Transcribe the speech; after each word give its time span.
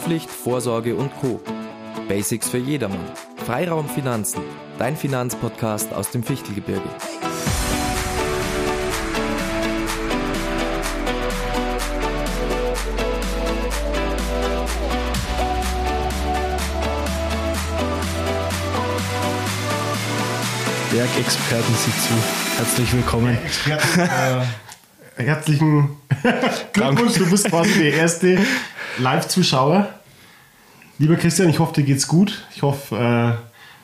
Haftpflicht, 0.00 0.30
Vorsorge 0.30 0.96
und 0.96 1.14
Co. 1.20 1.40
Basics 2.08 2.48
für 2.48 2.56
jedermann. 2.56 3.04
Freiraum 3.44 3.86
Finanzen, 3.86 4.40
dein 4.78 4.96
Finanzpodcast 4.96 5.92
aus 5.92 6.10
dem 6.10 6.22
Fichtelgebirge. 6.22 6.80
Bergexperten 20.90 21.74
sieht 21.74 21.94
zu. 22.00 22.14
Herzlich 22.56 22.92
willkommen. 22.94 23.38
Experten, 23.44 24.00
äh, 24.00 25.22
herzlichen 25.22 25.90
Glückwunsch, 26.72 27.18
du 27.18 27.30
bist 27.30 27.50
quasi 27.50 27.74
der 27.74 27.94
erste 27.94 28.38
Live-Zuschauer. 28.98 29.88
Lieber 30.98 31.16
Christian, 31.16 31.48
ich 31.48 31.58
hoffe, 31.58 31.74
dir 31.74 31.84
geht's 31.84 32.06
gut. 32.06 32.46
Ich 32.54 32.62
hoffe, 32.62 32.96
äh, 32.96 33.32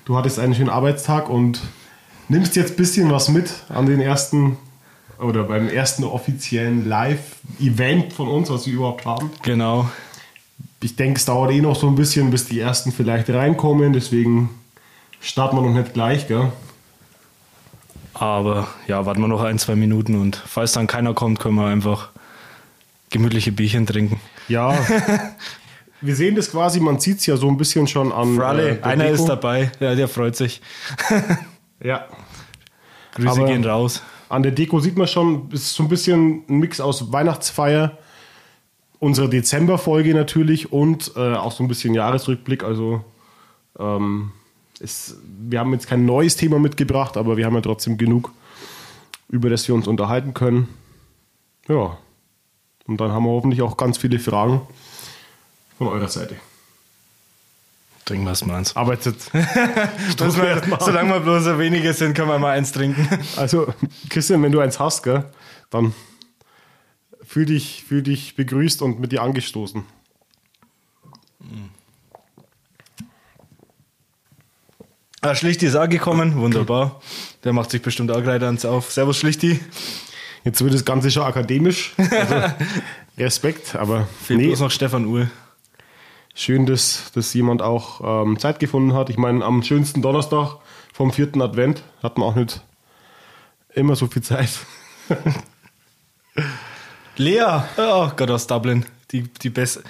du 0.04 0.16
hattest 0.16 0.38
einen 0.38 0.54
schönen 0.54 0.68
Arbeitstag 0.68 1.28
und 1.28 1.60
nimmst 2.28 2.56
jetzt 2.56 2.72
ein 2.72 2.76
bisschen 2.76 3.10
was 3.10 3.28
mit 3.28 3.50
an 3.68 3.86
den 3.86 4.00
ersten 4.00 4.58
oder 5.18 5.44
beim 5.44 5.68
ersten 5.68 6.04
offiziellen 6.04 6.86
Live-Event 6.88 8.12
von 8.12 8.28
uns, 8.28 8.50
was 8.50 8.66
wir 8.66 8.74
überhaupt 8.74 9.06
haben. 9.06 9.30
Genau. 9.42 9.88
Ich 10.82 10.96
denke, 10.96 11.18
es 11.18 11.24
dauert 11.24 11.52
eh 11.52 11.60
noch 11.60 11.76
so 11.76 11.86
ein 11.86 11.94
bisschen, 11.94 12.30
bis 12.30 12.46
die 12.46 12.60
ersten 12.60 12.92
vielleicht 12.92 13.30
reinkommen, 13.30 13.92
deswegen 13.92 14.50
starten 15.20 15.56
wir 15.56 15.62
noch 15.62 15.74
nicht 15.74 15.94
gleich, 15.94 16.28
gell? 16.28 16.52
Aber 18.12 18.68
ja, 18.86 19.04
warten 19.04 19.20
wir 19.20 19.28
noch 19.28 19.42
ein, 19.42 19.58
zwei 19.58 19.74
Minuten 19.74 20.20
und 20.20 20.36
falls 20.36 20.72
dann 20.72 20.86
keiner 20.86 21.14
kommt, 21.14 21.38
können 21.38 21.56
wir 21.56 21.66
einfach 21.66 22.10
gemütliche 23.10 23.52
Bierchen 23.52 23.86
trinken. 23.86 24.20
Ja. 24.48 24.76
Wir 26.00 26.14
sehen 26.14 26.34
das 26.34 26.50
quasi, 26.50 26.78
man 26.78 27.00
sieht 27.00 27.18
es 27.18 27.26
ja 27.26 27.36
so 27.36 27.48
ein 27.48 27.56
bisschen 27.56 27.86
schon 27.86 28.12
an. 28.12 28.36
Fralle, 28.36 28.78
äh, 28.78 28.82
einer 28.82 29.04
Deko. 29.04 29.14
ist 29.16 29.24
dabei, 29.26 29.72
ja, 29.80 29.94
der 29.94 30.08
freut 30.08 30.36
sich. 30.36 30.60
Ja. 31.82 32.06
Grüße 33.14 33.30
Aber- 33.30 33.46
gehen 33.46 33.64
raus. 33.64 34.02
An 34.28 34.42
der 34.42 34.52
Deko 34.52 34.80
sieht 34.80 34.98
man 34.98 35.06
schon, 35.06 35.48
es 35.52 35.62
ist 35.62 35.74
so 35.74 35.84
ein 35.84 35.88
bisschen 35.88 36.42
ein 36.48 36.58
Mix 36.58 36.80
aus 36.80 37.12
Weihnachtsfeier, 37.12 37.96
unsere 38.98 39.28
Dezemberfolge 39.28 40.14
natürlich 40.14 40.72
und 40.72 41.12
äh, 41.16 41.34
auch 41.34 41.52
so 41.52 41.62
ein 41.62 41.68
bisschen 41.68 41.94
Jahresrückblick. 41.94 42.64
Also 42.64 43.04
ähm, 43.78 44.32
es, 44.80 45.16
wir 45.48 45.60
haben 45.60 45.72
jetzt 45.72 45.86
kein 45.86 46.04
neues 46.06 46.34
Thema 46.36 46.58
mitgebracht, 46.58 47.16
aber 47.16 47.36
wir 47.36 47.46
haben 47.46 47.54
ja 47.54 47.60
trotzdem 47.60 47.98
genug, 47.98 48.32
über 49.28 49.48
das 49.48 49.66
wir 49.68 49.74
uns 49.76 49.86
unterhalten 49.86 50.34
können. 50.34 50.68
Ja. 51.68 51.96
Und 52.86 52.98
dann 52.98 53.12
haben 53.12 53.24
wir 53.24 53.30
hoffentlich 53.30 53.62
auch 53.62 53.76
ganz 53.76 53.98
viele 53.98 54.18
Fragen 54.18 54.62
von 55.78 55.88
eurer 55.88 56.08
Seite. 56.08 56.36
Trinken 58.04 58.24
wir 58.24 58.32
es 58.32 58.46
mal 58.46 58.54
eins. 58.54 58.76
Aber 58.76 58.94
jetzt, 58.94 59.34
wir, 59.34 60.78
solange 60.80 61.14
wir 61.14 61.20
bloß 61.20 61.44
so 61.44 61.58
wenige 61.58 61.92
sind, 61.92 62.14
können 62.14 62.28
wir 62.28 62.38
mal 62.38 62.56
eins 62.56 62.70
trinken. 62.70 63.08
Also, 63.36 63.66
Christian, 64.08 64.42
wenn 64.42 64.52
du 64.52 64.60
eins 64.60 64.78
hast, 64.78 65.02
gell, 65.02 65.24
dann 65.70 65.92
fühl 67.24 67.46
dich, 67.46 67.84
fühl 67.86 68.02
dich 68.02 68.36
begrüßt 68.36 68.80
und 68.82 69.00
mit 69.00 69.10
dir 69.10 69.22
angestoßen. 69.22 69.82
Ah, 75.20 75.34
Schlichti 75.34 75.66
ist 75.66 75.74
angekommen, 75.74 76.36
wunderbar. 76.36 77.00
Der 77.42 77.52
macht 77.52 77.72
sich 77.72 77.82
bestimmt 77.82 78.12
auch 78.12 78.22
gleich 78.22 78.40
eins 78.42 78.64
auf. 78.64 78.92
Servus 78.92 79.16
Schlichti. 79.16 79.58
Jetzt 80.46 80.62
wird 80.62 80.72
das 80.72 80.84
Ganze 80.84 81.10
schon 81.10 81.24
akademisch. 81.24 81.92
Also, 81.98 82.54
Respekt, 83.18 83.74
aber 83.74 84.06
Fehlt 84.22 84.38
nee, 84.38 84.46
bloß 84.46 84.60
noch 84.60 84.70
Stefan 84.70 85.04
Uhl. 85.04 85.28
schön, 86.36 86.66
dass, 86.66 87.10
dass 87.12 87.34
jemand 87.34 87.62
auch 87.62 88.24
ähm, 88.24 88.38
Zeit 88.38 88.60
gefunden 88.60 88.94
hat. 88.94 89.10
Ich 89.10 89.16
meine, 89.16 89.44
am 89.44 89.64
schönsten 89.64 90.02
Donnerstag 90.02 90.58
vom 90.94 91.12
vierten 91.12 91.42
Advent 91.42 91.82
hat 92.00 92.16
man 92.16 92.28
auch 92.28 92.36
nicht 92.36 92.62
immer 93.74 93.96
so 93.96 94.06
viel 94.06 94.22
Zeit. 94.22 94.50
Lea, 97.16 97.62
oh 97.76 98.10
Gott, 98.16 98.30
aus 98.30 98.46
Dublin. 98.46 98.86
Die, 99.10 99.22
die 99.22 99.50
beste. 99.50 99.82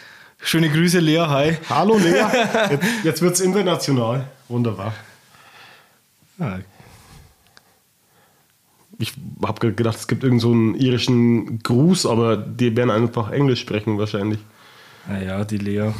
Schöne 0.43 0.71
Grüße, 0.71 1.01
Lea, 1.01 1.27
hi. 1.29 1.59
Hallo 1.69 1.99
Lea, 1.99 2.25
jetzt, 2.71 2.85
jetzt 3.05 3.23
wird 3.23 3.35
es 3.35 3.41
international. 3.41 4.27
Wunderbar. 4.49 4.95
Ah, 6.39 6.61
Ich 8.99 9.13
habe 9.45 9.73
gedacht, 9.73 9.97
es 9.97 10.09
gibt 10.09 10.25
irgendeinen 10.25 10.41
so 10.41 10.53
einen 10.53 10.75
irischen 10.75 11.59
Gruß, 11.63 12.07
aber 12.07 12.37
die 12.37 12.75
werden 12.77 12.91
einfach 12.91 13.31
Englisch 13.31 13.61
sprechen 13.61 13.99
wahrscheinlich. 13.99 14.39
Naja, 15.07 15.45
die 15.45 15.59
Lea. 15.59 15.93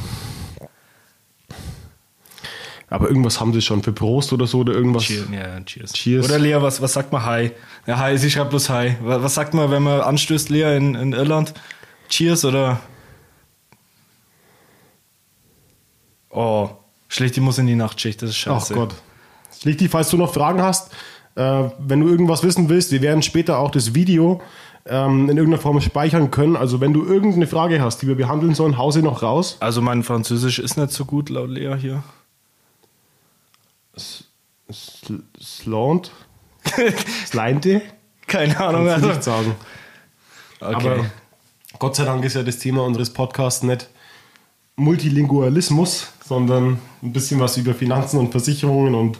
Aber 2.89 3.09
irgendwas 3.09 3.39
haben 3.39 3.53
sie 3.53 3.61
schon 3.61 3.83
für 3.83 3.91
Prost 3.91 4.31
oder 4.31 4.47
so 4.47 4.59
oder 4.59 4.73
irgendwas. 4.73 5.03
Cheers. 5.03 5.27
Ja, 5.31 5.59
cheers. 5.61 5.93
Cheers. 5.93 6.25
Oder 6.25 6.39
Lea, 6.39 6.55
was, 6.61 6.81
was 6.81 6.93
sagt 6.93 7.11
man 7.11 7.23
Hi? 7.25 7.51
Ja, 7.85 7.97
Hi, 7.99 8.17
sie 8.17 8.31
schreibt 8.31 8.49
bloß 8.51 8.69
Hi. 8.69 8.95
Was, 9.01 9.21
was 9.21 9.35
sagt 9.35 9.53
man, 9.53 9.69
wenn 9.71 9.83
man 9.83 10.01
anstößt, 10.01 10.49
Lea, 10.49 10.77
in, 10.77 10.95
in 10.95 11.13
Irland? 11.13 11.53
Cheers 12.07 12.45
oder. 12.45 12.79
Oh, 16.29 16.69
schlecht, 17.09 17.35
die 17.35 17.41
muss 17.41 17.57
in 17.57 17.67
die 17.67 17.75
Nachtschicht, 17.75 18.21
das 18.21 18.29
ist 18.29 18.47
Ach 18.47 18.59
scheiße. 18.59 18.73
Gott. 18.73 18.95
Lichti, 19.63 19.89
falls 19.89 20.09
du 20.09 20.17
noch 20.17 20.33
Fragen 20.33 20.61
hast, 20.61 20.91
äh, 21.37 21.69
wenn 21.79 22.01
du 22.01 22.07
irgendwas 22.09 22.43
wissen 22.43 22.67
willst, 22.69 22.91
wir 22.91 23.01
werden 23.01 23.21
später 23.21 23.59
auch 23.59 23.71
das 23.71 23.93
Video 23.93 24.41
ähm, 24.85 25.29
in 25.29 25.37
irgendeiner 25.37 25.61
Form 25.61 25.79
speichern 25.81 26.31
können. 26.31 26.55
Also 26.55 26.81
wenn 26.81 26.93
du 26.93 27.05
irgendeine 27.05 27.47
Frage 27.47 27.81
hast, 27.81 28.01
die 28.01 28.07
wir 28.07 28.15
behandeln 28.15 28.55
sollen, 28.55 28.77
hau 28.77 28.91
sie 28.91 29.01
noch 29.01 29.21
raus. 29.23 29.57
Also 29.59 29.81
mein 29.81 30.03
Französisch 30.03 30.59
ist 30.59 30.77
nicht 30.77 30.91
so 30.91 31.05
gut, 31.05 31.29
laut 31.29 31.49
Lea 31.49 31.75
hier. 31.79 32.03
Sl- 33.97 35.21
Slant? 35.41 36.11
Slinte? 37.25 37.81
Keine 38.27 38.59
Ahnung. 38.59 38.85
Kannst 38.87 39.03
du 39.03 39.07
Also. 39.07 39.07
nicht 39.07 39.23
sagen. 39.23 39.55
Okay. 40.59 40.73
Aber 40.89 41.05
Gott 41.79 41.95
sei 41.95 42.05
Dank 42.05 42.23
ist 42.25 42.33
ja 42.35 42.43
das 42.43 42.57
Thema 42.57 42.83
unseres 42.83 43.11
Podcasts 43.11 43.63
nicht 43.63 43.89
Multilingualismus, 44.75 46.07
sondern 46.25 46.79
ein 47.01 47.13
bisschen 47.13 47.39
was 47.39 47.57
über 47.57 47.73
Finanzen 47.73 48.19
und 48.19 48.31
Versicherungen 48.31 48.95
und 48.95 49.17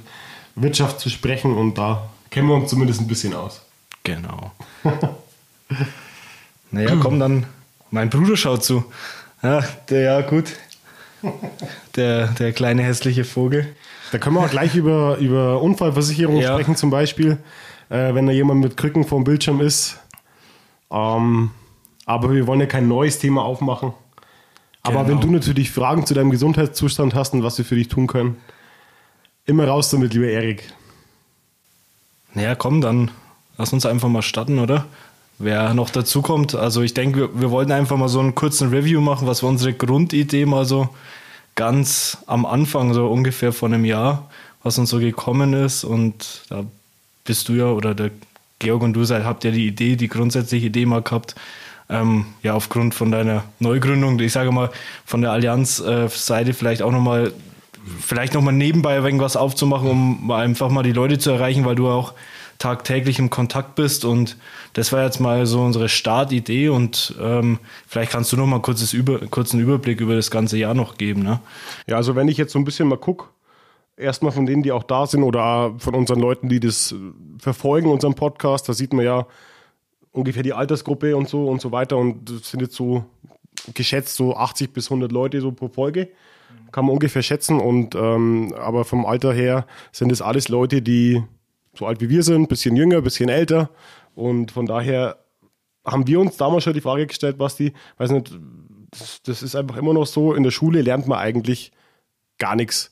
Wirtschaft 0.58 1.00
zu 1.00 1.10
sprechen 1.10 1.56
und 1.56 1.78
da 1.78 2.10
kennen 2.30 2.48
wir 2.50 2.56
uns 2.56 2.70
zumindest 2.70 3.00
ein 3.00 3.08
bisschen 3.08 3.34
aus. 3.34 3.62
Genau. 4.04 4.52
naja, 6.72 6.96
komm 7.02 7.20
dann. 7.20 7.46
Mein 7.92 8.10
Bruder 8.10 8.36
schaut 8.36 8.64
zu. 8.64 8.84
Ja, 9.42 9.64
der, 9.90 10.02
ja, 10.02 10.22
gut. 10.22 10.54
Der, 11.96 12.28
der 12.28 12.52
kleine 12.54 12.84
hässliche 12.84 13.24
Vogel. 13.24 13.76
Da 14.12 14.18
können 14.18 14.36
wir 14.36 14.42
auch 14.46 14.50
gleich 14.50 14.76
über, 14.76 15.18
über 15.18 15.62
Unfallversicherung 15.62 16.38
Ja. 16.38 16.54
sprechen, 16.54 16.76
zum 16.76 16.90
Beispiel, 16.90 17.38
äh, 17.90 18.14
wenn 18.14 18.26
da 18.26 18.32
jemand 18.34 18.62
mit 18.62 18.78
Krücken 18.78 19.04
vorm 19.04 19.24
Bildschirm 19.24 19.62
ist. 19.62 20.00
Ähm, 20.92 21.52
aber 22.06 22.32
wir 22.34 22.48
wollen 22.48 22.60
ja 22.62 22.66
kein 22.66 22.88
neues 22.88 23.20
Thema 23.20 23.44
aufmachen. 23.44 23.94
Aber 24.84 25.04
Genau. 25.04 25.10
wenn 25.10 25.20
du 25.22 25.32
natürlich 25.32 25.72
Fragen 25.72 26.06
zu 26.06 26.14
deinem 26.14 26.30
Gesundheitszustand 26.32 27.14
hast 27.16 27.34
und 27.34 27.44
was 27.44 27.58
wir 27.58 27.66
für 27.66 27.76
dich 27.76 27.90
tun 27.90 28.08
können, 28.08 28.38
immer 29.48 29.68
raus 29.68 29.90
damit, 29.90 30.14
lieber 30.14 30.28
Erik. 30.28 30.72
Naja, 32.34 32.54
komm, 32.54 32.82
dann 32.82 33.10
lass 33.58 33.74
uns 33.74 33.86
einfach 33.86 34.10
mal 34.10 34.22
starten, 34.22 34.60
oder? 34.60 34.86
Wer 35.40 35.74
noch 35.74 35.90
dazu 35.90 36.22
kommt, 36.22 36.56
also 36.56 36.82
ich 36.82 36.94
denke, 36.94 37.20
wir, 37.20 37.42
wir 37.42 37.52
wollten 37.52 37.72
einfach 37.72 37.98
mal 37.98 38.10
so 38.10 38.20
einen 38.20 38.36
kurzen 38.36 38.70
Review 38.70 39.02
machen, 39.02 39.28
was 39.28 39.44
war 39.44 39.50
unsere 39.50 39.74
Grundidee 39.74 40.46
mal 40.46 40.66
so 40.66 40.90
ganz 41.56 42.20
am 42.28 42.46
Anfang, 42.46 42.94
so 42.94 43.08
ungefähr 43.08 43.54
vor 43.54 43.70
einem 43.70 43.86
Jahr, 43.86 44.30
was 44.64 44.78
uns 44.78 44.90
so 44.90 45.00
gekommen 45.00 45.54
ist. 45.54 45.84
Und 45.84 46.44
da 46.50 46.64
bist 47.24 47.50
du 47.50 47.54
ja, 47.54 47.66
oder 47.66 47.94
der 47.94 48.12
Georg 48.60 48.82
und 48.82 48.94
du 48.94 49.04
seid, 49.04 49.24
habt 49.26 49.44
ja 49.44 49.52
die 49.52 49.68
Idee, 49.68 49.96
die 49.96 50.08
grundsätzliche 50.08 50.68
Idee 50.68 50.86
mal 50.86 51.02
gehabt, 51.02 51.36
ähm, 51.90 52.26
ja, 52.44 52.54
aufgrund 52.54 52.96
von 52.96 53.12
deiner 53.12 53.44
Neugründung, 53.60 54.20
ich 54.20 54.34
sage 54.34 54.52
mal, 54.52 54.72
von 55.06 55.22
der 55.22 55.32
Allianz-Seite 55.32 56.54
vielleicht 56.54 56.82
auch 56.82 56.92
nochmal, 56.92 57.32
vielleicht 58.00 58.34
nochmal 58.34 58.54
nebenbei 58.54 58.96
irgendwas 58.96 59.36
aufzumachen, 59.36 59.90
um 59.90 60.32
einfach 60.32 60.70
mal 60.70 60.84
die 60.84 60.94
Leute 60.94 61.18
zu 61.18 61.32
erreichen, 61.32 61.66
weil 61.66 61.76
du 61.76 61.90
auch 61.90 62.14
tagtäglich 62.60 63.20
im 63.20 63.30
Kontakt 63.30 63.76
bist 63.76 64.04
und 64.04 64.38
das 64.74 64.92
war 64.92 65.04
jetzt 65.04 65.20
mal 65.20 65.46
so 65.46 65.62
unsere 65.62 65.90
Startidee 65.90 66.70
und 66.70 67.16
ähm, 67.22 67.60
vielleicht 67.88 68.12
kannst 68.12 68.32
du 68.32 68.38
noch 68.38 68.48
mal 68.48 68.62
kurzes 68.62 68.94
Über, 68.94 69.20
kurzen 69.28 69.60
Überblick 69.60 70.02
über 70.02 70.16
das 70.16 70.32
ganze 70.32 70.58
Jahr 70.58 70.74
noch 70.74 70.98
geben, 70.98 71.24
ne? 71.24 71.40
Ja, 71.88 71.98
also 71.98 72.16
wenn 72.16 72.28
ich 72.28 72.38
jetzt 72.38 72.54
so 72.54 72.60
ein 72.60 72.66
bisschen 72.66 72.88
mal 72.88 72.98
gucke, 72.98 73.26
erstmal 73.96 74.32
von 74.32 74.46
denen, 74.46 74.64
die 74.64 74.72
auch 74.72 74.84
da 74.84 75.06
sind 75.06 75.24
oder 75.24 75.74
von 75.78 75.94
unseren 75.94 76.20
Leuten, 76.20 76.50
die 76.50 76.60
das 76.60 76.94
äh, 76.94 76.96
verfolgen, 77.40 77.90
unseren 77.90 78.16
Podcast, 78.16 78.68
da 78.68 78.74
sieht 78.74 78.94
man 78.94 79.06
ja 79.06 79.28
ungefähr 80.12 80.44
die 80.44 80.54
Altersgruppe 80.54 81.16
und 81.16 81.30
so 81.30 81.48
und 81.48 81.62
so 81.62 81.72
weiter 81.72 81.98
und 81.98 82.30
das 82.30 82.50
sind 82.50 82.62
jetzt 82.62 82.76
so 82.76 83.06
geschätzt 83.74 84.16
so 84.16 84.36
80 84.36 84.74
bis 84.74 84.88
100 84.88 85.12
Leute 85.12 85.42
so 85.42 85.52
pro 85.52 85.68
Folge. 85.68 86.10
Kann 86.72 86.86
man 86.86 86.94
ungefähr 86.94 87.24
schätzen 87.24 87.60
und 87.60 87.96
ähm, 87.96 88.54
aber 88.58 88.86
vom 88.86 89.06
Alter 89.06 89.34
her 89.34 89.66
sind 89.92 90.12
es 90.12 90.22
alles 90.22 90.50
Leute, 90.50 90.82
die 90.82 91.24
so 91.74 91.86
alt 91.86 92.02
wie 92.02 92.10
wir 92.10 92.24
sind, 92.24 92.50
bisschen 92.50 92.76
jünger, 92.76 93.02
bisschen 93.02 93.30
älter 93.30 93.70
und 94.16 94.52
von 94.52 94.66
daher 94.66 95.18
haben 95.86 96.06
wir 96.08 96.20
uns 96.20 96.38
damals 96.38 96.66
schon 96.66 96.74
die 96.74 96.82
Frage 96.82 97.08
gestellt, 97.08 97.38
Basti, 97.38 97.74
weiß 97.98 98.12
nicht, 98.12 98.38
das, 98.92 99.22
das 99.24 99.44
ist 99.44 99.56
einfach 99.56 99.78
immer 99.78 99.94
noch 99.94 100.06
so, 100.06 100.34
in 100.34 100.44
der 100.44 100.52
Schule 100.52 100.82
lernt 100.82 101.08
man 101.08 101.20
eigentlich 101.20 101.72
gar 102.38 102.56
nichts. 102.56 102.92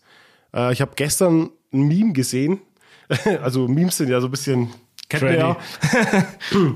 Äh, 0.54 0.74
ich 0.74 0.82
habe 0.82 0.94
gestern 0.96 1.52
ein 1.74 1.88
Meme 1.88 2.14
gesehen. 2.14 2.62
also 3.42 3.68
Memes 3.68 3.98
sind 3.98 4.10
ja 4.10 4.22
so 4.22 4.28
ein 4.28 4.32
bisschen, 4.32 4.70
kennt 5.10 5.24
man 5.24 5.36
ja. 5.36 5.58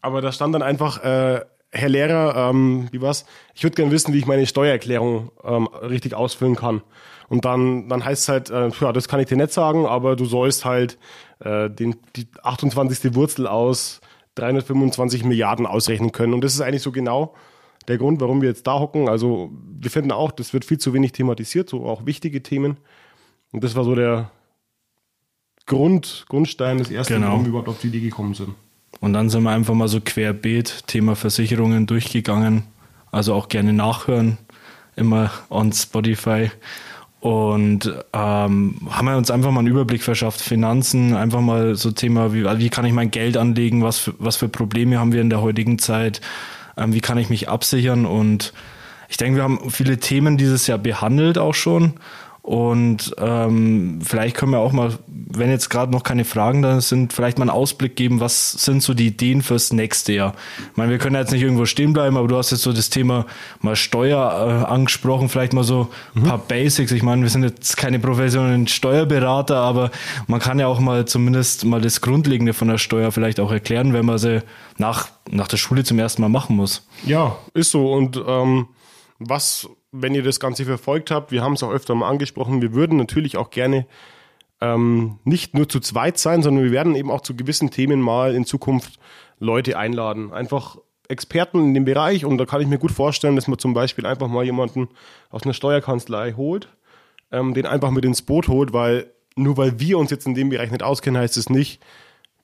Aber 0.00 0.20
da 0.20 0.32
stand 0.32 0.54
dann 0.54 0.62
einfach, 0.62 1.02
äh, 1.02 1.40
Herr 1.74 1.88
Lehrer, 1.88 2.50
ähm, 2.50 2.88
wie 2.92 3.00
war's? 3.00 3.26
Ich 3.54 3.64
würde 3.64 3.74
gerne 3.74 3.90
wissen, 3.90 4.14
wie 4.14 4.18
ich 4.18 4.26
meine 4.26 4.46
Steuererklärung 4.46 5.30
ähm, 5.44 5.66
richtig 5.66 6.14
ausfüllen 6.14 6.54
kann. 6.56 6.82
Und 7.28 7.44
dann, 7.44 7.88
dann 7.88 8.04
heißt 8.04 8.22
es 8.22 8.28
halt, 8.28 8.50
äh, 8.50 8.68
ja, 8.68 8.92
das 8.92 9.08
kann 9.08 9.18
ich 9.20 9.26
dir 9.26 9.36
nicht 9.36 9.52
sagen, 9.52 9.86
aber 9.86 10.14
du 10.14 10.24
sollst 10.24 10.64
halt 10.64 10.98
äh, 11.40 11.68
den, 11.68 11.96
die 12.16 12.28
28. 12.42 13.14
Wurzel 13.14 13.46
aus 13.46 14.00
325 14.36 15.24
Milliarden 15.24 15.66
ausrechnen 15.66 16.12
können. 16.12 16.32
Und 16.34 16.42
das 16.42 16.54
ist 16.54 16.60
eigentlich 16.60 16.82
so 16.82 16.92
genau 16.92 17.34
der 17.88 17.98
Grund, 17.98 18.20
warum 18.20 18.40
wir 18.40 18.48
jetzt 18.48 18.66
da 18.66 18.78
hocken. 18.78 19.08
Also 19.08 19.50
wir 19.80 19.90
finden 19.90 20.12
auch, 20.12 20.30
das 20.30 20.52
wird 20.52 20.64
viel 20.64 20.78
zu 20.78 20.92
wenig 20.94 21.12
thematisiert, 21.12 21.68
so 21.68 21.84
auch 21.86 22.06
wichtige 22.06 22.42
Themen. 22.42 22.76
Und 23.52 23.64
das 23.64 23.74
war 23.74 23.84
so 23.84 23.94
der 23.94 24.30
Grund, 25.66 26.26
Grundstein 26.28 26.78
des 26.78 26.90
ersten, 26.90 27.14
Genau. 27.14 27.28
warum 27.28 27.42
wir 27.42 27.48
überhaupt 27.48 27.68
auf 27.68 27.80
die 27.80 27.88
Idee 27.88 28.00
gekommen 28.00 28.34
sind. 28.34 28.54
Und 29.04 29.12
dann 29.12 29.28
sind 29.28 29.42
wir 29.42 29.50
einfach 29.50 29.74
mal 29.74 29.86
so 29.86 30.00
querbeet 30.00 30.86
Thema 30.86 31.14
Versicherungen 31.14 31.84
durchgegangen. 31.84 32.62
Also 33.12 33.34
auch 33.34 33.50
gerne 33.50 33.74
nachhören, 33.74 34.38
immer 34.96 35.30
on 35.50 35.74
Spotify. 35.74 36.50
Und 37.20 37.84
ähm, 38.14 38.78
haben 38.88 39.06
wir 39.06 39.18
uns 39.18 39.30
einfach 39.30 39.50
mal 39.50 39.58
einen 39.58 39.68
Überblick 39.68 40.02
verschafft. 40.02 40.40
Finanzen, 40.40 41.14
einfach 41.14 41.42
mal 41.42 41.74
so 41.74 41.90
Thema, 41.90 42.32
wie, 42.32 42.44
wie 42.44 42.70
kann 42.70 42.86
ich 42.86 42.94
mein 42.94 43.10
Geld 43.10 43.36
anlegen, 43.36 43.82
was 43.82 43.98
für, 43.98 44.14
was 44.18 44.36
für 44.36 44.48
Probleme 44.48 44.98
haben 44.98 45.12
wir 45.12 45.20
in 45.20 45.28
der 45.28 45.42
heutigen 45.42 45.78
Zeit, 45.78 46.22
ähm, 46.78 46.94
wie 46.94 47.02
kann 47.02 47.18
ich 47.18 47.28
mich 47.28 47.50
absichern. 47.50 48.06
Und 48.06 48.54
ich 49.10 49.18
denke, 49.18 49.36
wir 49.36 49.42
haben 49.42 49.70
viele 49.70 49.98
Themen 49.98 50.38
dieses 50.38 50.66
Jahr 50.66 50.78
behandelt 50.78 51.36
auch 51.36 51.54
schon. 51.54 51.92
Und 52.44 53.14
ähm, 53.16 54.00
vielleicht 54.04 54.36
können 54.36 54.52
wir 54.52 54.58
auch 54.58 54.72
mal, 54.72 54.92
wenn 55.06 55.48
jetzt 55.48 55.70
gerade 55.70 55.90
noch 55.90 56.02
keine 56.02 56.26
Fragen 56.26 56.60
da 56.60 56.78
sind, 56.82 57.14
vielleicht 57.14 57.38
mal 57.38 57.44
einen 57.44 57.50
Ausblick 57.50 57.96
geben, 57.96 58.20
was 58.20 58.52
sind 58.52 58.82
so 58.82 58.92
die 58.92 59.06
Ideen 59.06 59.40
fürs 59.40 59.72
nächste 59.72 60.12
Jahr. 60.12 60.34
Ich 60.70 60.76
meine, 60.76 60.90
wir 60.90 60.98
können 60.98 61.16
jetzt 61.16 61.32
nicht 61.32 61.40
irgendwo 61.40 61.64
stehen 61.64 61.94
bleiben, 61.94 62.18
aber 62.18 62.28
du 62.28 62.36
hast 62.36 62.50
jetzt 62.50 62.60
so 62.60 62.74
das 62.74 62.90
Thema 62.90 63.24
mal 63.62 63.76
Steuer 63.76 64.18
äh, 64.18 64.70
angesprochen, 64.70 65.30
vielleicht 65.30 65.54
mal 65.54 65.64
so 65.64 65.88
ein 66.14 66.24
paar 66.24 66.36
Basics. 66.36 66.92
Ich 66.92 67.02
meine, 67.02 67.22
wir 67.22 67.30
sind 67.30 67.44
jetzt 67.44 67.78
keine 67.78 67.98
professionellen 67.98 68.66
Steuerberater, 68.66 69.56
aber 69.56 69.90
man 70.26 70.38
kann 70.38 70.58
ja 70.58 70.66
auch 70.66 70.80
mal 70.80 71.06
zumindest 71.06 71.64
mal 71.64 71.80
das 71.80 72.02
Grundlegende 72.02 72.52
von 72.52 72.68
der 72.68 72.76
Steuer 72.76 73.10
vielleicht 73.10 73.40
auch 73.40 73.52
erklären, 73.52 73.94
wenn 73.94 74.04
man 74.04 74.18
sie 74.18 74.42
nach, 74.76 75.08
nach 75.30 75.48
der 75.48 75.56
Schule 75.56 75.82
zum 75.82 75.98
ersten 75.98 76.20
Mal 76.20 76.28
machen 76.28 76.56
muss. 76.56 76.86
Ja, 77.06 77.38
ist 77.54 77.70
so. 77.70 77.90
Und 77.90 78.22
ähm, 78.28 78.66
was, 79.18 79.66
wenn 79.96 80.14
ihr 80.14 80.24
das 80.24 80.40
Ganze 80.40 80.64
verfolgt 80.64 81.12
habt, 81.12 81.30
wir 81.30 81.42
haben 81.42 81.52
es 81.52 81.62
auch 81.62 81.70
öfter 81.70 81.94
mal 81.94 82.08
angesprochen, 82.08 82.60
wir 82.60 82.74
würden 82.74 82.98
natürlich 82.98 83.36
auch 83.36 83.50
gerne 83.50 83.86
ähm, 84.60 85.18
nicht 85.22 85.54
nur 85.54 85.68
zu 85.68 85.78
zweit 85.78 86.18
sein, 86.18 86.42
sondern 86.42 86.64
wir 86.64 86.72
werden 86.72 86.96
eben 86.96 87.12
auch 87.12 87.20
zu 87.20 87.36
gewissen 87.36 87.70
Themen 87.70 88.00
mal 88.00 88.34
in 88.34 88.44
Zukunft 88.44 88.98
Leute 89.38 89.78
einladen. 89.78 90.32
Einfach 90.32 90.78
Experten 91.08 91.60
in 91.60 91.74
dem 91.74 91.84
Bereich 91.84 92.24
und 92.24 92.38
da 92.38 92.44
kann 92.44 92.60
ich 92.60 92.66
mir 92.66 92.78
gut 92.78 92.90
vorstellen, 92.90 93.36
dass 93.36 93.46
man 93.46 93.58
zum 93.58 93.72
Beispiel 93.72 94.04
einfach 94.04 94.26
mal 94.26 94.44
jemanden 94.44 94.88
aus 95.30 95.44
einer 95.44 95.54
Steuerkanzlei 95.54 96.32
holt, 96.32 96.68
ähm, 97.30 97.54
den 97.54 97.66
einfach 97.66 97.92
mit 97.92 98.04
ins 98.04 98.22
Boot 98.22 98.48
holt, 98.48 98.72
weil 98.72 99.12
nur 99.36 99.56
weil 99.56 99.78
wir 99.78 99.98
uns 99.98 100.10
jetzt 100.10 100.26
in 100.26 100.34
dem 100.34 100.48
Bereich 100.48 100.72
nicht 100.72 100.82
auskennen, 100.82 101.20
heißt 101.20 101.36
es 101.36 101.48
nicht, 101.50 101.80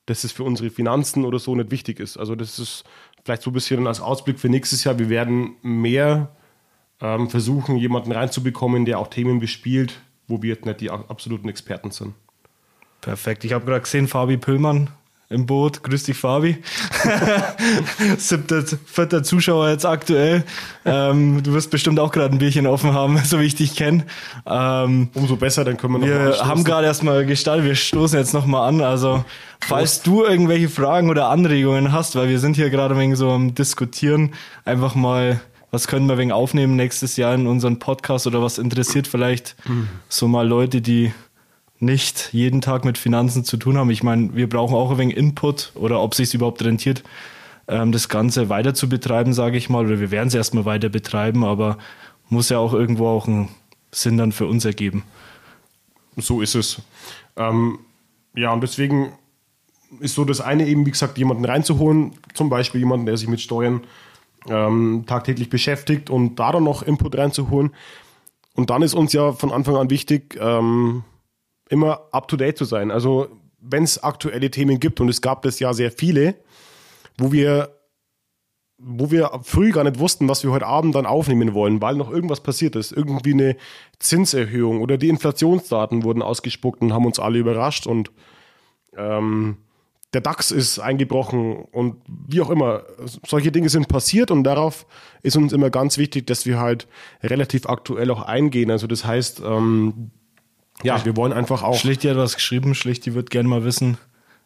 dass 0.06 0.22
es 0.22 0.30
für 0.30 0.44
unsere 0.44 0.70
Finanzen 0.70 1.24
oder 1.24 1.40
so 1.40 1.56
nicht 1.56 1.72
wichtig 1.72 1.98
ist. 1.98 2.16
Also 2.16 2.36
das 2.36 2.60
ist 2.60 2.84
vielleicht 3.24 3.42
so 3.42 3.50
ein 3.50 3.54
bisschen 3.54 3.86
als 3.88 4.00
Ausblick 4.00 4.38
für 4.38 4.48
nächstes 4.48 4.84
Jahr. 4.84 5.00
Wir 5.00 5.08
werden 5.08 5.56
mehr 5.62 6.36
ähm, 7.00 7.30
versuchen, 7.30 7.76
jemanden 7.76 8.12
reinzubekommen, 8.12 8.84
der 8.84 8.98
auch 8.98 9.08
Themen 9.08 9.40
bespielt, 9.40 10.00
wo 10.28 10.42
wir 10.42 10.50
jetzt 10.50 10.66
nicht 10.66 10.80
die 10.80 10.90
absoluten 10.90 11.48
Experten 11.48 11.90
sind. 11.90 12.14
Perfekt. 13.00 13.44
Ich 13.44 13.52
habe 13.52 13.64
gerade 13.64 13.80
gesehen, 13.80 14.08
Fabi 14.08 14.36
Püllmann 14.36 14.90
im 15.30 15.46
Boot. 15.46 15.82
Grüß 15.84 16.02
dich, 16.02 16.16
Fabi. 16.16 16.58
Siebter, 18.18 18.64
vierter 18.84 19.22
Zuschauer 19.22 19.70
jetzt 19.70 19.86
aktuell. 19.86 20.42
Ähm, 20.84 21.42
du 21.42 21.52
wirst 21.52 21.70
bestimmt 21.70 22.00
auch 22.00 22.10
gerade 22.10 22.34
ein 22.34 22.38
Bierchen 22.38 22.66
offen 22.66 22.92
haben, 22.92 23.16
so 23.24 23.38
wie 23.38 23.44
ich 23.44 23.54
dich 23.54 23.76
kenne. 23.76 24.04
Ähm, 24.44 25.08
Umso 25.14 25.36
besser, 25.36 25.64
dann 25.64 25.76
können 25.76 25.94
wir 25.94 25.98
noch 26.00 26.06
wir 26.06 26.44
haben 26.44 26.64
gerade 26.64 26.88
erstmal 26.88 27.24
gestartet, 27.24 27.64
wir 27.64 27.76
stoßen 27.76 28.18
jetzt 28.18 28.34
nochmal 28.34 28.68
an. 28.68 28.80
Also, 28.80 29.24
falls 29.60 30.02
du 30.02 30.24
irgendwelche 30.24 30.68
Fragen 30.68 31.08
oder 31.08 31.28
Anregungen 31.28 31.92
hast, 31.92 32.16
weil 32.16 32.28
wir 32.28 32.40
sind 32.40 32.56
hier 32.56 32.68
gerade 32.68 32.98
wegen 32.98 33.14
so 33.14 33.30
am 33.30 33.54
Diskutieren, 33.54 34.34
einfach 34.64 34.96
mal, 34.96 35.40
was 35.70 35.86
können 35.86 36.06
wir 36.06 36.18
wegen 36.18 36.32
aufnehmen 36.32 36.76
nächstes 36.76 37.16
Jahr 37.16 37.34
in 37.34 37.46
unseren 37.46 37.78
Podcast 37.78 38.26
oder 38.26 38.42
was 38.42 38.58
interessiert 38.58 39.06
vielleicht 39.06 39.56
so 40.08 40.28
mal 40.28 40.46
Leute, 40.46 40.80
die 40.80 41.12
nicht 41.80 42.28
jeden 42.32 42.60
Tag 42.60 42.84
mit 42.84 42.98
Finanzen 42.98 43.44
zu 43.44 43.56
tun 43.56 43.78
haben. 43.78 43.90
Ich 43.90 44.02
meine, 44.02 44.34
wir 44.34 44.48
brauchen 44.48 44.74
auch 44.74 44.90
ein 44.92 44.98
wenig 44.98 45.16
Input 45.16 45.72
oder 45.74 46.00
ob 46.00 46.14
sich 46.14 46.32
überhaupt 46.34 46.62
rentiert, 46.62 47.02
ähm, 47.68 47.90
das 47.90 48.08
Ganze 48.08 48.48
weiter 48.48 48.74
zu 48.74 48.88
betreiben, 48.88 49.32
sage 49.32 49.56
ich 49.56 49.70
mal. 49.70 49.86
Oder 49.86 49.98
wir 49.98 50.10
werden 50.10 50.28
es 50.28 50.34
erstmal 50.34 50.66
weiter 50.66 50.90
betreiben, 50.90 51.42
aber 51.42 51.78
muss 52.28 52.50
ja 52.50 52.58
auch 52.58 52.74
irgendwo 52.74 53.08
auch 53.08 53.26
einen 53.26 53.48
Sinn 53.90 54.18
dann 54.18 54.32
für 54.32 54.46
uns 54.46 54.64
ergeben. 54.64 55.04
So 56.16 56.42
ist 56.42 56.54
es. 56.54 56.82
Ähm, 57.36 57.78
ja, 58.34 58.52
und 58.52 58.60
deswegen 58.60 59.12
ist 60.00 60.14
so 60.14 60.24
das 60.24 60.40
eine 60.40 60.66
eben, 60.66 60.84
wie 60.86 60.90
gesagt, 60.90 61.16
jemanden 61.18 61.44
reinzuholen, 61.44 62.12
zum 62.34 62.50
Beispiel 62.50 62.80
jemanden, 62.80 63.06
der 63.06 63.16
sich 63.16 63.28
mit 63.28 63.40
Steuern 63.40 63.80
ähm, 64.48 65.04
tagtäglich 65.06 65.50
beschäftigt 65.50 66.10
und 66.10 66.36
da 66.36 66.52
dann 66.52 66.64
noch 66.64 66.82
Input 66.82 67.16
reinzuholen. 67.16 67.74
Und 68.54 68.70
dann 68.70 68.82
ist 68.82 68.94
uns 68.94 69.12
ja 69.12 69.32
von 69.32 69.52
Anfang 69.52 69.76
an 69.76 69.90
wichtig, 69.90 70.38
ähm, 70.40 71.04
immer 71.68 72.02
up-to-date 72.12 72.58
zu 72.58 72.64
sein. 72.64 72.90
Also 72.90 73.28
wenn 73.60 73.84
es 73.84 74.02
aktuelle 74.02 74.50
Themen 74.50 74.80
gibt, 74.80 75.00
und 75.00 75.08
es 75.08 75.20
gab 75.20 75.42
das 75.42 75.60
ja 75.60 75.72
sehr 75.72 75.92
viele, 75.92 76.34
wo 77.18 77.32
wir 77.32 77.70
wo 78.82 79.10
wir 79.10 79.30
früh 79.42 79.72
gar 79.72 79.84
nicht 79.84 79.98
wussten, 79.98 80.28
was 80.28 80.42
wir 80.42 80.52
heute 80.52 80.66
Abend 80.66 80.94
dann 80.94 81.04
aufnehmen 81.04 81.52
wollen, 81.52 81.82
weil 81.82 81.96
noch 81.96 82.10
irgendwas 82.10 82.40
passiert 82.40 82.76
ist. 82.76 82.92
Irgendwie 82.92 83.34
eine 83.34 83.56
Zinserhöhung 83.98 84.80
oder 84.80 84.96
die 84.96 85.10
Inflationsdaten 85.10 86.02
wurden 86.02 86.22
ausgespuckt 86.22 86.80
und 86.80 86.94
haben 86.94 87.04
uns 87.04 87.18
alle 87.18 87.38
überrascht 87.38 87.86
und 87.86 88.10
ähm, 88.96 89.58
der 90.12 90.20
DAX 90.20 90.50
ist 90.50 90.78
eingebrochen 90.80 91.56
und 91.70 91.96
wie 92.06 92.40
auch 92.40 92.50
immer. 92.50 92.82
Solche 93.26 93.52
Dinge 93.52 93.68
sind 93.68 93.88
passiert 93.88 94.30
und 94.30 94.42
darauf 94.42 94.86
ist 95.22 95.36
uns 95.36 95.52
immer 95.52 95.70
ganz 95.70 95.98
wichtig, 95.98 96.26
dass 96.26 96.46
wir 96.46 96.58
halt 96.58 96.88
relativ 97.22 97.66
aktuell 97.66 98.10
auch 98.10 98.22
eingehen. 98.22 98.70
Also 98.70 98.86
das 98.86 99.04
heißt, 99.04 99.40
ähm, 99.44 100.10
ja, 100.82 101.04
wir 101.04 101.16
wollen 101.16 101.32
einfach 101.32 101.62
auch. 101.62 101.78
Schlicht 101.78 102.04
hat 102.04 102.16
was 102.16 102.34
geschrieben, 102.34 102.74
Schlicht, 102.74 103.06
die 103.06 103.14
wird 103.14 103.30
gerne 103.30 103.48
mal 103.48 103.62
wissen, 103.64 103.98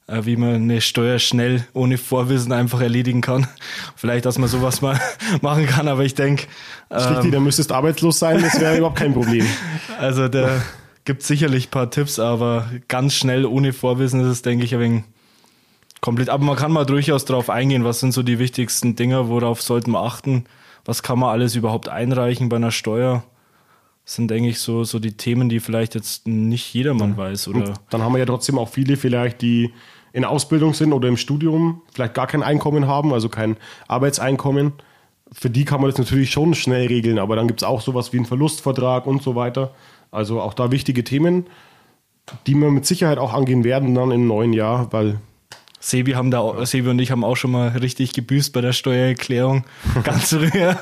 äh, 0.06 0.24
wie 0.24 0.36
man 0.36 0.54
eine 0.54 0.82
Steuer 0.82 1.18
schnell 1.18 1.66
ohne 1.72 1.96
Vorwissen 1.96 2.52
einfach 2.52 2.82
erledigen 2.82 3.22
kann. 3.22 3.46
Vielleicht, 3.96 4.26
dass 4.26 4.36
man 4.36 4.50
sowas 4.50 4.82
mal 4.82 5.00
machen 5.40 5.66
kann, 5.66 5.88
aber 5.88 6.04
ich 6.04 6.14
denke, 6.14 6.46
Schlichti, 6.90 7.30
da 7.30 7.40
müsstest 7.40 7.72
arbeitslos 7.72 8.18
sein, 8.18 8.42
das 8.42 8.60
wäre 8.60 8.76
überhaupt 8.76 8.98
kein 8.98 9.14
Problem. 9.14 9.46
also 9.98 10.28
da 10.28 10.60
gibt 11.06 11.22
sicherlich 11.22 11.68
ein 11.68 11.70
paar 11.70 11.90
Tipps, 11.90 12.18
aber 12.18 12.70
ganz 12.88 13.14
schnell 13.14 13.46
ohne 13.46 13.72
Vorwissen 13.72 14.20
ist 14.20 14.26
es, 14.26 14.42
denke 14.42 14.64
ich, 14.64 14.74
ein 14.74 14.80
wenig 14.80 15.04
komplett. 16.04 16.28
Aber 16.28 16.44
man 16.44 16.56
kann 16.56 16.70
mal 16.70 16.84
durchaus 16.84 17.24
darauf 17.24 17.48
eingehen, 17.48 17.84
was 17.84 18.00
sind 18.00 18.12
so 18.12 18.22
die 18.22 18.38
wichtigsten 18.38 18.94
Dinge, 18.94 19.30
worauf 19.30 19.62
sollten 19.62 19.92
wir 19.92 20.00
achten, 20.00 20.44
was 20.84 21.02
kann 21.02 21.18
man 21.18 21.30
alles 21.30 21.56
überhaupt 21.56 21.88
einreichen 21.88 22.50
bei 22.50 22.56
einer 22.56 22.72
Steuer. 22.72 23.24
Das 24.04 24.16
sind, 24.16 24.30
denke 24.30 24.50
ich, 24.50 24.58
so, 24.58 24.84
so 24.84 24.98
die 24.98 25.16
Themen, 25.16 25.48
die 25.48 25.60
vielleicht 25.60 25.94
jetzt 25.94 26.28
nicht 26.28 26.74
jedermann 26.74 27.16
weiß. 27.16 27.48
Oder 27.48 27.68
Und 27.68 27.80
dann 27.88 28.02
haben 28.02 28.12
wir 28.12 28.18
ja 28.18 28.26
trotzdem 28.26 28.58
auch 28.58 28.68
viele 28.68 28.98
vielleicht, 28.98 29.40
die 29.40 29.72
in 30.12 30.26
Ausbildung 30.26 30.74
sind 30.74 30.92
oder 30.92 31.08
im 31.08 31.16
Studium, 31.16 31.80
vielleicht 31.94 32.12
gar 32.12 32.26
kein 32.26 32.42
Einkommen 32.42 32.86
haben, 32.86 33.14
also 33.14 33.30
kein 33.30 33.56
Arbeitseinkommen. 33.88 34.74
Für 35.32 35.48
die 35.48 35.64
kann 35.64 35.80
man 35.80 35.88
das 35.88 35.98
natürlich 35.98 36.30
schon 36.30 36.54
schnell 36.54 36.86
regeln, 36.86 37.18
aber 37.18 37.34
dann 37.34 37.48
gibt 37.48 37.62
es 37.62 37.64
auch 37.66 37.80
sowas 37.80 38.12
wie 38.12 38.18
einen 38.18 38.26
Verlustvertrag 38.26 39.06
und 39.06 39.22
so 39.22 39.36
weiter. 39.36 39.74
Also 40.10 40.42
auch 40.42 40.52
da 40.52 40.70
wichtige 40.70 41.02
Themen, 41.02 41.46
die 42.46 42.54
wir 42.54 42.70
mit 42.70 42.84
Sicherheit 42.84 43.16
auch 43.16 43.32
angehen 43.32 43.64
werden 43.64 43.94
dann 43.94 44.10
im 44.10 44.26
neuen 44.26 44.52
Jahr, 44.52 44.92
weil 44.92 45.18
Sebi, 45.84 46.12
haben 46.12 46.30
da, 46.30 46.64
Sebi 46.64 46.88
und 46.88 46.98
ich 46.98 47.10
haben 47.10 47.24
auch 47.24 47.36
schon 47.36 47.50
mal 47.50 47.68
richtig 47.68 48.14
gebüßt 48.14 48.54
bei 48.54 48.62
der 48.62 48.72
Steuererklärung. 48.72 49.64
Ganz 50.02 50.30
früher 50.30 50.78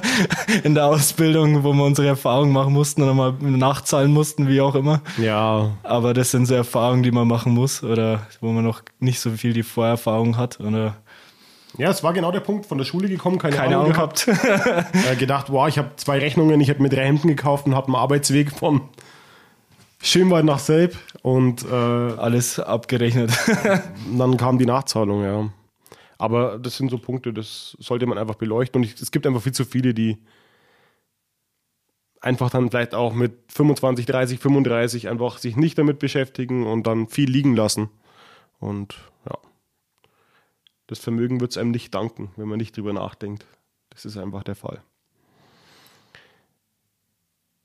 in 0.63 0.77
der 0.77 0.87
Ausbildung, 0.87 1.65
wo 1.65 1.73
wir 1.73 1.85
unsere 1.85 2.07
Erfahrungen 2.07 2.53
machen 2.53 2.73
mussten 2.73 3.03
und 3.03 3.09
nochmal 3.09 3.35
nachzahlen 3.41 4.13
mussten, 4.13 4.47
wie 4.47 4.61
auch 4.61 4.77
immer. 4.77 5.01
ja, 5.19 5.73
Aber 5.83 6.15
das 6.15 6.31
sind 6.31 6.47
so 6.47 6.55
Erfahrungen, 6.55 7.03
die 7.03 7.11
man 7.11 7.27
machen 7.27 7.53
muss 7.53 7.83
oder 7.83 8.29
wo 8.41 8.53
man 8.53 8.63
noch 8.63 8.83
nicht 9.01 9.19
so 9.19 9.33
viel 9.33 9.53
die 9.53 9.65
Vorerfahrung 9.65 10.37
hat 10.37 10.61
oder 10.61 10.95
ja, 11.79 11.89
es 11.89 12.05
war 12.05 12.13
genau 12.13 12.31
der 12.31 12.41
Punkt, 12.41 12.67
von 12.67 12.77
der 12.79 12.85
Schule 12.85 13.09
gekommen, 13.09 13.39
keine, 13.39 13.57
keine 13.57 13.79
Ahnung 13.79 13.93
gehabt. 13.93 14.27
gehabt. 14.27 14.95
äh, 15.11 15.17
gedacht, 15.17 15.47
wow, 15.51 15.67
ich 15.67 15.79
habe 15.79 15.93
zwei 15.97 16.19
Rechnungen, 16.19 16.61
ich 16.61 16.69
habe 16.69 16.83
mir 16.83 16.91
drei 16.91 17.07
Hemden 17.07 17.29
gekauft 17.29 17.67
und 17.67 17.75
habe 17.75 17.87
einen 17.87 17.97
Arbeitsweg 17.97 18.53
von 18.53 18.83
Schönwald 20.03 20.45
nach 20.45 20.59
Selb 20.59 20.97
und 21.23 21.65
äh, 21.65 21.75
Alles 21.75 22.59
abgerechnet. 22.59 23.31
dann 24.19 24.37
kam 24.37 24.59
die 24.59 24.67
Nachzahlung, 24.67 25.23
ja. 25.23 25.53
Aber 26.19 26.59
das 26.59 26.77
sind 26.77 26.91
so 26.91 26.99
Punkte, 26.99 27.33
das 27.33 27.77
sollte 27.81 28.07
man 28.07 28.19
einfach 28.19 28.37
beleuchten 28.37 28.81
und 28.81 28.87
ich, 28.87 29.01
es 29.01 29.11
gibt 29.11 29.27
einfach 29.27 29.43
viel 29.43 29.53
zu 29.53 29.65
viele, 29.65 29.95
die 29.95 30.19
einfach 32.21 32.51
dann 32.51 32.71
vielleicht 32.71 32.95
auch 32.95 33.13
mit 33.13 33.33
25, 33.53 34.07
30, 34.07 34.39
35 34.39 35.09
einfach 35.09 35.39
sich 35.39 35.57
nicht 35.57 35.79
damit 35.79 35.99
beschäftigen 35.99 36.67
und 36.67 36.87
dann 36.87 37.09
viel 37.09 37.29
liegen 37.29 37.57
lassen. 37.57 37.89
Und 38.61 38.95
ja, 39.29 39.37
das 40.87 41.01
Vermögen 41.01 41.41
wird 41.41 41.51
es 41.51 41.59
einem 41.59 41.73
nicht 41.73 41.95
danken, 41.95 42.31
wenn 42.37 42.49
man 42.49 42.59
nicht 42.59 42.77
drüber 42.77 42.93
nachdenkt. 42.93 43.47
Das 43.91 44.05
ist 44.05 44.17
einfach 44.17 44.45
der 44.45 44.55
Fall. 44.55 44.83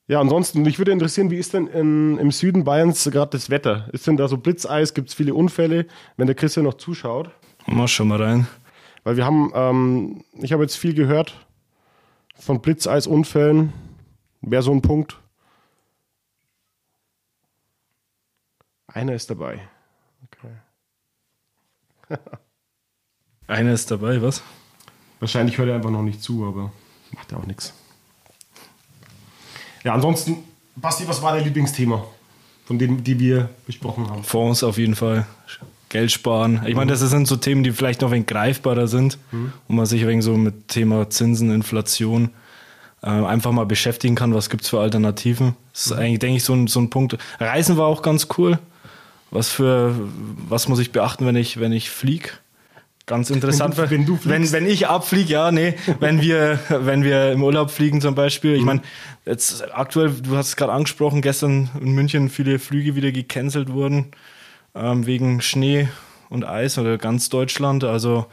Ja, 0.09 0.21
ansonsten, 0.21 0.61
mich 0.61 0.77
würde 0.77 0.93
interessieren, 0.93 1.29
wie 1.31 1.37
ist 1.37 1.53
denn 1.53 1.67
in, 1.67 2.17
im 2.17 2.31
Süden 2.31 2.63
Bayerns 2.63 3.03
gerade 3.11 3.31
das 3.31 3.49
Wetter? 3.49 3.89
Ist 3.91 4.07
denn 4.07 4.15
da 4.15 4.29
so 4.29 4.37
Blitzeis? 4.37 4.93
Gibt 4.93 5.09
es 5.09 5.15
viele 5.15 5.33
Unfälle? 5.33 5.85
Wenn 6.15 6.27
der 6.27 6.35
Christian 6.35 6.63
noch 6.63 6.75
zuschaut. 6.75 7.29
Mach 7.65 7.89
schon 7.89 8.07
mal 8.07 8.21
rein. 8.21 8.47
Weil 9.03 9.17
wir 9.17 9.25
haben, 9.25 9.51
ähm, 9.53 10.23
ich 10.41 10.53
habe 10.53 10.63
jetzt 10.63 10.77
viel 10.77 10.93
gehört 10.93 11.45
von 12.35 12.61
Blitzeisunfällen. 12.61 13.73
Wäre 14.41 14.63
so 14.63 14.71
ein 14.71 14.81
Punkt. 14.81 15.19
Einer 18.87 19.13
ist 19.13 19.29
dabei. 19.29 19.67
Okay. 20.25 22.19
Einer 23.47 23.73
ist 23.73 23.91
dabei, 23.91 24.21
was? 24.21 24.41
Wahrscheinlich 25.19 25.57
hört 25.57 25.67
er 25.67 25.75
einfach 25.75 25.89
noch 25.89 26.01
nicht 26.03 26.23
zu, 26.23 26.45
aber 26.45 26.71
macht 27.11 27.31
ja 27.31 27.37
auch 27.37 27.45
nichts. 27.45 27.73
Ja, 29.87 29.93
ansonsten, 29.93 30.43
Basti, 30.75 31.07
was 31.07 31.21
war 31.21 31.33
dein 31.33 31.45
Lieblingsthema 31.45 32.03
von 32.65 32.77
denen, 32.77 33.05
die 33.05 33.17
wir 33.21 33.47
besprochen 33.65 34.09
haben? 34.09 34.21
Fonds 34.21 34.61
auf 34.61 34.77
jeden 34.77 34.95
Fall. 34.95 35.25
Geld 35.87 36.11
sparen. 36.11 36.61
Ich 36.65 36.75
meine, 36.75 36.91
das 36.91 36.99
sind 36.99 37.25
so 37.25 37.37
Themen, 37.37 37.63
die 37.63 37.71
vielleicht 37.71 38.01
noch 38.01 38.09
ein 38.09 38.15
wenig 38.15 38.27
greifbarer 38.27 38.89
sind 38.89 39.17
mhm. 39.31 39.53
und 39.69 39.75
man 39.77 39.85
sich 39.85 40.05
wegen 40.05 40.21
so 40.21 40.35
mit 40.35 40.67
Thema 40.67 41.09
Zinsen, 41.09 41.51
Inflation 41.51 42.31
äh, 43.01 43.07
einfach 43.07 43.53
mal 43.53 43.65
beschäftigen 43.65 44.15
kann. 44.15 44.33
Was 44.33 44.49
gibt 44.49 44.63
es 44.63 44.69
für 44.71 44.81
Alternativen? 44.81 45.55
Das 45.71 45.85
ist 45.85 45.93
mhm. 45.93 45.99
eigentlich, 45.99 46.19
denke 46.19 46.35
ich, 46.35 46.43
so 46.43 46.53
ein, 46.53 46.67
so 46.67 46.81
ein 46.81 46.89
Punkt. 46.89 47.17
Reisen 47.39 47.77
war 47.77 47.87
auch 47.87 48.01
ganz 48.01 48.27
cool. 48.37 48.59
Was 49.31 49.47
für, 49.47 49.95
was 50.49 50.67
muss 50.67 50.79
ich 50.79 50.91
beachten, 50.91 51.25
wenn 51.25 51.37
ich, 51.37 51.61
wenn 51.61 51.71
ich 51.71 51.89
fliege? 51.89 52.31
Ganz 53.07 53.29
interessant. 53.29 53.77
Wenn 53.77 54.05
du, 54.05 54.19
wenn, 54.25 54.43
du 54.43 54.51
wenn, 54.51 54.51
wenn 54.51 54.67
ich 54.67 54.87
abfliege, 54.87 55.31
ja, 55.31 55.49
nee. 55.49 55.75
wenn 56.01 56.21
wir, 56.21 56.59
wenn 56.69 57.03
wir 57.03 57.31
im 57.31 57.41
Urlaub 57.41 57.71
fliegen 57.71 58.01
zum 58.01 58.15
Beispiel. 58.15 58.53
Ich 58.53 58.59
mhm. 58.59 58.65
meine, 58.65 58.81
jetzt 59.25 59.73
aktuell, 59.73 60.11
du 60.11 60.35
hast 60.35 60.49
es 60.49 60.55
gerade 60.57 60.73
angesprochen, 60.73 61.21
gestern 61.21 61.69
in 61.81 61.93
München 61.93 62.29
viele 62.29 62.59
Flüge 62.59 62.95
wieder 62.95 63.13
gecancelt 63.13 63.71
wurden, 63.71 64.11
ähm, 64.75 65.07
wegen 65.07 65.41
Schnee 65.41 65.87
und 66.29 66.43
Eis 66.43 66.77
oder 66.77 66.97
ganz 66.97 67.29
Deutschland. 67.29 67.85
Also 67.85 68.25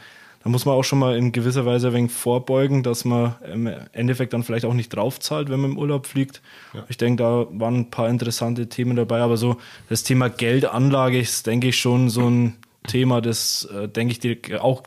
da 0.43 0.49
muss 0.49 0.65
man 0.65 0.75
auch 0.75 0.83
schon 0.83 0.99
mal 0.99 1.15
in 1.15 1.31
gewisser 1.31 1.65
Weise 1.65 1.87
ein 1.87 1.93
wenig 1.93 2.11
vorbeugen, 2.11 2.83
dass 2.83 3.05
man 3.05 3.35
im 3.49 3.67
Endeffekt 3.93 4.33
dann 4.33 4.43
vielleicht 4.43 4.65
auch 4.65 4.73
nicht 4.73 4.89
draufzahlt, 4.89 5.49
wenn 5.49 5.61
man 5.61 5.71
im 5.71 5.77
Urlaub 5.77 6.05
fliegt. 6.05 6.41
Ja. 6.73 6.83
Ich 6.89 6.97
denke, 6.97 7.23
da 7.23 7.47
waren 7.49 7.75
ein 7.75 7.89
paar 7.91 8.09
interessante 8.09 8.67
Themen 8.67 8.97
dabei, 8.97 9.21
aber 9.21 9.37
so 9.37 9.55
das 9.87 10.03
Thema 10.03 10.27
Geldanlage 10.27 11.17
ist, 11.17 11.47
denke 11.47 11.69
ich, 11.69 11.79
schon 11.79 12.09
so 12.09 12.29
ein 12.29 12.57
Thema, 12.87 13.21
das, 13.21 13.65
äh, 13.65 13.87
denke 13.87 14.11
ich, 14.11 14.19
die, 14.19 14.57
auch 14.59 14.83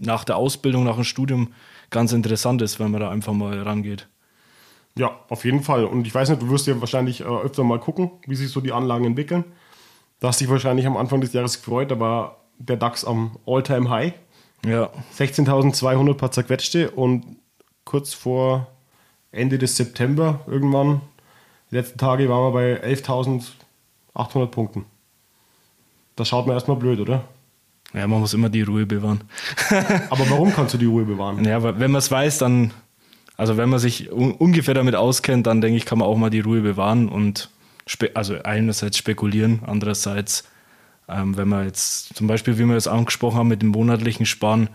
nach 0.00 0.24
der 0.24 0.36
Ausbildung, 0.36 0.84
nach 0.84 0.96
dem 0.96 1.04
Studium 1.04 1.52
ganz 1.90 2.12
interessant 2.12 2.62
ist, 2.62 2.80
wenn 2.80 2.90
man 2.90 3.00
da 3.00 3.10
einfach 3.10 3.32
mal 3.32 3.60
rangeht. 3.60 4.08
Ja, 4.96 5.20
auf 5.28 5.44
jeden 5.44 5.62
Fall. 5.62 5.84
Und 5.84 6.06
ich 6.06 6.14
weiß 6.14 6.28
nicht, 6.28 6.42
du 6.42 6.50
wirst 6.50 6.66
ja 6.66 6.78
wahrscheinlich 6.80 7.20
äh, 7.20 7.24
öfter 7.24 7.64
mal 7.64 7.78
gucken, 7.78 8.10
wie 8.26 8.34
sich 8.34 8.50
so 8.50 8.60
die 8.60 8.72
Anlagen 8.72 9.04
entwickeln. 9.04 9.44
Da 10.20 10.28
hast 10.28 10.40
dich 10.40 10.48
wahrscheinlich 10.48 10.86
am 10.86 10.96
Anfang 10.96 11.20
des 11.20 11.32
Jahres 11.32 11.58
gefreut, 11.58 11.90
da 11.90 11.98
war 11.98 12.36
der 12.58 12.76
DAX 12.76 13.04
am 13.04 13.38
All-Time-High. 13.46 14.12
Ja. 14.66 14.90
16.200 15.18 16.14
paar 16.14 16.30
zerquetschte 16.30 16.90
und 16.90 17.24
kurz 17.84 18.14
vor 18.14 18.68
Ende 19.32 19.58
des 19.58 19.76
September 19.76 20.40
irgendwann, 20.46 21.00
die 21.70 21.76
letzten 21.76 21.98
Tage, 21.98 22.28
waren 22.28 22.52
wir 22.52 22.52
bei 22.52 22.86
11.800 22.86 24.46
Punkten. 24.46 24.84
Das 26.16 26.28
schaut 26.28 26.46
mir 26.46 26.52
erstmal 26.52 26.76
blöd, 26.76 27.00
oder? 27.00 27.24
Ja, 27.94 28.06
man 28.06 28.20
muss 28.20 28.32
immer 28.32 28.48
die 28.48 28.62
Ruhe 28.62 28.86
bewahren. 28.86 29.22
aber 30.10 30.30
warum 30.30 30.52
kannst 30.52 30.74
du 30.74 30.78
die 30.78 30.86
Ruhe 30.86 31.04
bewahren? 31.04 31.44
Ja, 31.44 31.56
aber 31.56 31.78
wenn 31.78 31.90
man 31.90 31.98
es 31.98 32.10
weiß, 32.10 32.38
dann, 32.38 32.72
also 33.36 33.56
wenn 33.56 33.68
man 33.68 33.78
sich 33.78 34.10
un 34.10 34.32
ungefähr 34.32 34.74
damit 34.74 34.94
auskennt, 34.94 35.46
dann 35.46 35.60
denke 35.60 35.76
ich, 35.76 35.84
kann 35.84 35.98
man 35.98 36.08
auch 36.08 36.16
mal 36.16 36.30
die 36.30 36.40
Ruhe 36.40 36.62
bewahren 36.62 37.08
und 37.08 37.50
also 38.14 38.36
einerseits 38.42 38.96
spekulieren, 38.96 39.60
andererseits, 39.66 40.44
ähm, 41.08 41.36
wenn 41.36 41.48
man 41.48 41.66
jetzt 41.66 42.14
zum 42.14 42.26
Beispiel, 42.26 42.58
wie 42.58 42.66
wir 42.66 42.76
es 42.76 42.88
angesprochen 42.88 43.38
haben, 43.38 43.48
mit 43.48 43.60
dem 43.60 43.68
monatlichen 43.68 44.24
Sparen, 44.24 44.70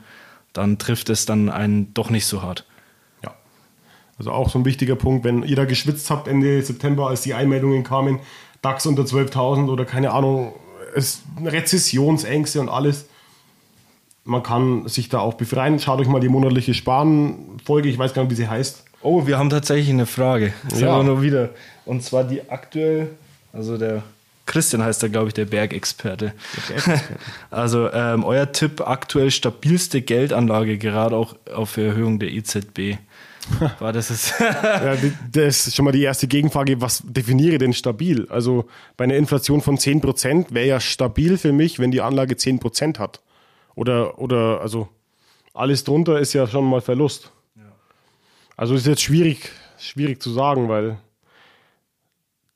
dann 0.54 0.78
trifft 0.78 1.10
es 1.10 1.26
dann 1.26 1.50
einen 1.50 1.94
doch 1.94 2.10
nicht 2.10 2.26
so 2.26 2.42
hart. 2.42 2.66
Ja. 3.24 3.34
Also 4.20 4.32
auch 4.32 4.50
so 4.50 4.60
ein 4.60 4.66
wichtiger 4.66 4.96
Punkt, 4.96 5.24
wenn 5.24 5.44
ihr 5.44 5.56
da 5.56 5.66
geschwitzt 5.66 6.10
habt 6.12 6.28
Ende 6.28 6.62
September, 6.62 7.08
als 7.08 7.22
die 7.22 7.34
Einmeldungen 7.34 7.84
kamen, 7.84 8.20
DAX 8.62 8.86
unter 8.86 9.04
12.000 9.04 9.70
oder 9.70 9.86
keine 9.86 10.12
Ahnung, 10.12 10.54
es 10.96 11.22
Rezessionsängste 11.44 12.62
und 12.62 12.70
alles. 12.70 13.06
Man 14.24 14.44
kann 14.44 14.88
sich 14.88 15.10
da 15.10 15.20
auch 15.20 15.36
befreien. 15.36 15.79
Schaut 15.79 16.00
euch 16.00 16.08
mal 16.08 16.20
die 16.20 16.29
monatliche 16.29 16.74
Sparen-Folge, 16.74 17.89
ich 17.89 17.98
weiß 17.98 18.13
gar 18.13 18.24
nicht, 18.24 18.32
wie 18.32 18.36
sie 18.36 18.48
heißt. 18.48 18.84
Oh, 19.01 19.25
wir 19.25 19.38
haben 19.38 19.50
tatsächlich 19.50 19.89
eine 19.89 20.06
Frage. 20.06 20.53
Sagen 20.70 20.82
ja. 20.82 21.03
nur 21.03 21.22
wieder. 21.22 21.51
Und 21.86 22.03
zwar 22.03 22.24
die 22.24 22.50
aktuell, 22.50 23.10
also 23.53 23.77
der 23.77 24.03
Christian 24.48 24.84
heißt 24.84 25.03
da, 25.03 25.08
glaube 25.08 25.27
ich, 25.27 25.34
der 25.34 25.46
Bergexperte. 25.46 26.34
Berg 26.67 27.01
also 27.51 27.91
ähm, 27.91 28.24
euer 28.24 28.51
Tipp, 28.51 28.82
aktuell 28.82 29.29
stabilste 29.29 30.01
Geldanlage, 30.01 30.77
gerade 30.77 31.15
auch 31.15 31.36
auf 31.53 31.77
Erhöhung 31.77 32.17
der 32.17 32.32
EZB. 32.32 32.98
War 33.80 33.94
das 33.94 34.12
ist 34.12 34.34
ja, 34.39 34.96
das 35.32 35.68
ist 35.68 35.75
schon 35.75 35.86
mal 35.86 35.92
die 35.92 36.04
erste 36.04 36.27
Gegenfrage, 36.27 36.82
was 36.82 37.04
definiere 37.06 37.58
denn 37.58 37.74
stabil? 37.74 38.27
Also 38.30 38.66
bei 38.98 39.06
einer 39.06 39.16
Inflation 39.16 39.62
von 39.62 39.77
10% 39.77 40.54
wäre 40.54 40.68
ja 40.68 40.80
stabil 40.80 41.38
für 41.38 41.51
mich, 41.51 41.80
wenn 41.80 41.92
die 41.92 42.01
Anlage 42.01 42.36
10% 42.36 43.00
hat. 43.00 43.22
Oder, 43.75 44.20
oder 44.20 44.62
also 44.62 44.89
alles 45.54 45.84
drunter 45.84 46.20
ist 46.20 46.34
ja 46.34 46.48
schon 46.48 46.66
mal 46.66 46.82
Verlust. 46.82 47.32
Ja. 47.56 47.63
Also 48.56 48.75
ist 48.75 48.88
jetzt 48.88 49.01
schwierig, 49.01 49.50
schwierig 49.77 50.22
zu 50.22 50.32
sagen, 50.32 50.70
weil 50.70 50.98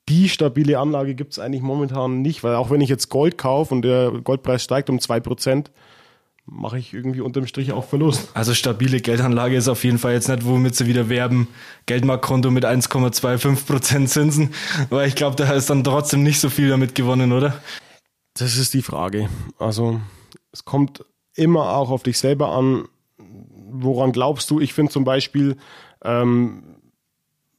die 0.08 0.28
stabile 0.28 0.78
Anlage 0.78 1.14
gibt 1.14 1.32
es 1.32 1.38
eigentlich 1.38 1.62
momentan 1.62 2.22
nicht, 2.22 2.42
weil 2.42 2.54
auch 2.54 2.70
wenn 2.70 2.80
ich 2.80 2.88
jetzt 2.88 3.08
Gold 3.08 3.38
kaufe 3.38 3.74
und 3.74 3.82
der 3.82 4.10
Goldpreis 4.10 4.62
steigt 4.62 4.90
um 4.90 4.98
2%, 4.98 5.66
mache 6.44 6.78
ich 6.78 6.92
irgendwie 6.92 7.20
unterm 7.20 7.46
Strich 7.46 7.72
auch 7.72 7.84
Verlust. 7.84 8.30
Also 8.34 8.54
stabile 8.54 9.00
Geldanlage 9.00 9.56
ist 9.56 9.68
auf 9.68 9.84
jeden 9.84 9.98
Fall 9.98 10.12
jetzt 10.12 10.28
nicht, 10.28 10.44
womit 10.44 10.74
sie 10.74 10.86
wieder 10.86 11.08
werben, 11.08 11.48
Geldmarktkonto 11.86 12.50
mit 12.50 12.64
1,25% 12.64 14.06
Zinsen, 14.06 14.50
weil 14.90 15.08
ich 15.08 15.14
glaube, 15.14 15.36
da 15.36 15.50
ist 15.52 15.70
dann 15.70 15.84
trotzdem 15.84 16.22
nicht 16.22 16.40
so 16.40 16.50
viel 16.50 16.68
damit 16.68 16.94
gewonnen, 16.94 17.32
oder? 17.32 17.60
Das 18.34 18.56
ist 18.56 18.74
die 18.74 18.82
Frage. 18.82 19.28
Also 19.58 20.00
es 20.52 20.64
kommt 20.64 21.04
immer 21.34 21.70
auch 21.76 21.90
auf 21.90 22.02
dich 22.02 22.18
selber 22.18 22.50
an, 22.52 22.88
woran 23.18 24.12
glaubst 24.12 24.50
du? 24.50 24.60
Ich 24.60 24.74
finde 24.74 24.92
zum 24.92 25.04
Beispiel, 25.04 25.56
ähm, 26.04 26.64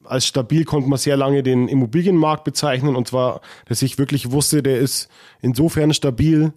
als 0.04 0.26
stabil 0.26 0.64
konnte 0.64 0.88
man 0.88 0.98
sehr 0.98 1.16
lange 1.16 1.42
den 1.42 1.68
Immobilienmarkt 1.68 2.44
bezeichnen 2.44 2.94
und 2.94 3.08
zwar, 3.08 3.40
dass 3.66 3.82
ich 3.82 3.98
wirklich 3.98 4.30
wusste, 4.30 4.62
der 4.62 4.78
ist 4.78 5.08
insofern 5.40 5.94
stabil, 5.94 6.52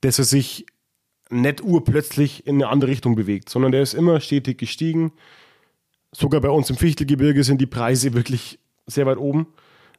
dass 0.00 0.18
er 0.18 0.24
sich 0.24 0.66
nicht 1.32 1.62
urplötzlich 1.62 2.46
in 2.46 2.56
eine 2.56 2.68
andere 2.68 2.90
Richtung 2.90 3.14
bewegt, 3.14 3.48
sondern 3.48 3.72
der 3.72 3.82
ist 3.82 3.94
immer 3.94 4.20
stetig 4.20 4.58
gestiegen. 4.58 5.12
Sogar 6.12 6.40
bei 6.40 6.50
uns 6.50 6.68
im 6.70 6.76
Fichtelgebirge 6.76 7.42
sind 7.42 7.60
die 7.60 7.66
Preise 7.66 8.12
wirklich 8.12 8.58
sehr 8.86 9.06
weit 9.06 9.18
oben. 9.18 9.46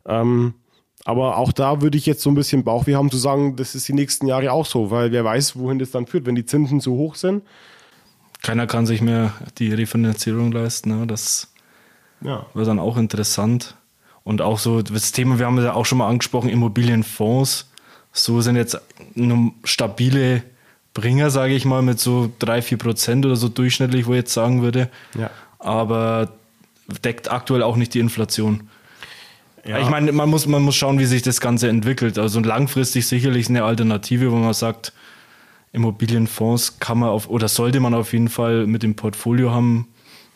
Ähm, 0.05 0.53
aber 1.05 1.37
auch 1.37 1.51
da 1.51 1.81
würde 1.81 1.97
ich 1.97 2.05
jetzt 2.05 2.21
so 2.21 2.29
ein 2.29 2.35
bisschen 2.35 2.63
Bauchweh 2.63 2.95
haben 2.95 3.11
zu 3.11 3.17
sagen, 3.17 3.55
das 3.55 3.75
ist 3.75 3.87
die 3.87 3.93
nächsten 3.93 4.27
Jahre 4.27 4.51
auch 4.51 4.65
so, 4.65 4.91
weil 4.91 5.11
wer 5.11 5.25
weiß, 5.25 5.57
wohin 5.57 5.79
das 5.79 5.91
dann 5.91 6.07
führt, 6.07 6.25
wenn 6.25 6.35
die 6.35 6.45
Zinsen 6.45 6.79
zu 6.79 6.93
hoch 6.93 7.15
sind. 7.15 7.43
Keiner 8.41 8.67
kann 8.67 8.85
sich 8.85 9.01
mehr 9.01 9.33
die 9.57 9.73
Refinanzierung 9.73 10.51
leisten. 10.51 10.97
Ne? 10.97 11.07
Das 11.07 11.51
ja. 12.21 12.45
wird 12.53 12.67
dann 12.67 12.79
auch 12.79 12.97
interessant. 12.97 13.75
Und 14.23 14.41
auch 14.41 14.59
so 14.59 14.81
das 14.81 15.11
Thema, 15.11 15.39
wir 15.39 15.45
haben 15.45 15.61
ja 15.61 15.73
auch 15.73 15.85
schon 15.85 15.97
mal 15.97 16.07
angesprochen, 16.07 16.49
Immobilienfonds. 16.49 17.69
So 18.13 18.41
sind 18.41 18.55
jetzt 18.55 18.79
stabile 19.65 20.43
Bringer, 20.93 21.29
sage 21.29 21.53
ich 21.53 21.65
mal, 21.65 21.81
mit 21.81 21.99
so 21.99 22.31
3, 22.39 22.61
4 22.61 22.77
Prozent 22.77 23.25
oder 23.25 23.35
so 23.35 23.49
durchschnittlich, 23.49 24.05
wo 24.05 24.11
ich 24.11 24.17
jetzt 24.17 24.33
sagen 24.33 24.61
würde. 24.61 24.89
Ja. 25.17 25.29
Aber 25.59 26.33
deckt 27.03 27.31
aktuell 27.31 27.63
auch 27.63 27.77
nicht 27.77 27.93
die 27.93 27.99
Inflation. 27.99 28.69
Ja. 29.65 29.79
Ich 29.79 29.89
meine, 29.89 30.11
man 30.11 30.29
muss, 30.29 30.45
man 30.45 30.61
muss 30.61 30.75
schauen, 30.75 30.99
wie 30.99 31.05
sich 31.05 31.21
das 31.21 31.39
Ganze 31.39 31.69
entwickelt. 31.69 32.19
Also 32.19 32.41
langfristig 32.41 33.07
sicherlich 33.07 33.49
eine 33.49 33.63
Alternative, 33.63 34.31
wo 34.31 34.35
man 34.35 34.53
sagt, 34.53 34.93
Immobilienfonds 35.71 36.79
kann 36.79 36.99
man 36.99 37.09
auf 37.09 37.27
oder 37.29 37.47
sollte 37.47 37.79
man 37.79 37.93
auf 37.95 38.13
jeden 38.13 38.29
Fall 38.29 38.67
mit 38.67 38.83
dem 38.83 38.95
Portfolio 38.95 39.51
haben, 39.51 39.87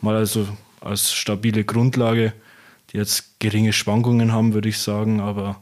mal 0.01 0.15
also 0.15 0.47
als 0.81 1.13
stabile 1.13 1.63
Grundlage, 1.63 2.33
die 2.91 2.97
jetzt 2.97 3.39
geringe 3.39 3.73
Schwankungen 3.73 4.31
haben, 4.31 4.53
würde 4.53 4.69
ich 4.69 4.79
sagen, 4.79 5.19
aber 5.19 5.61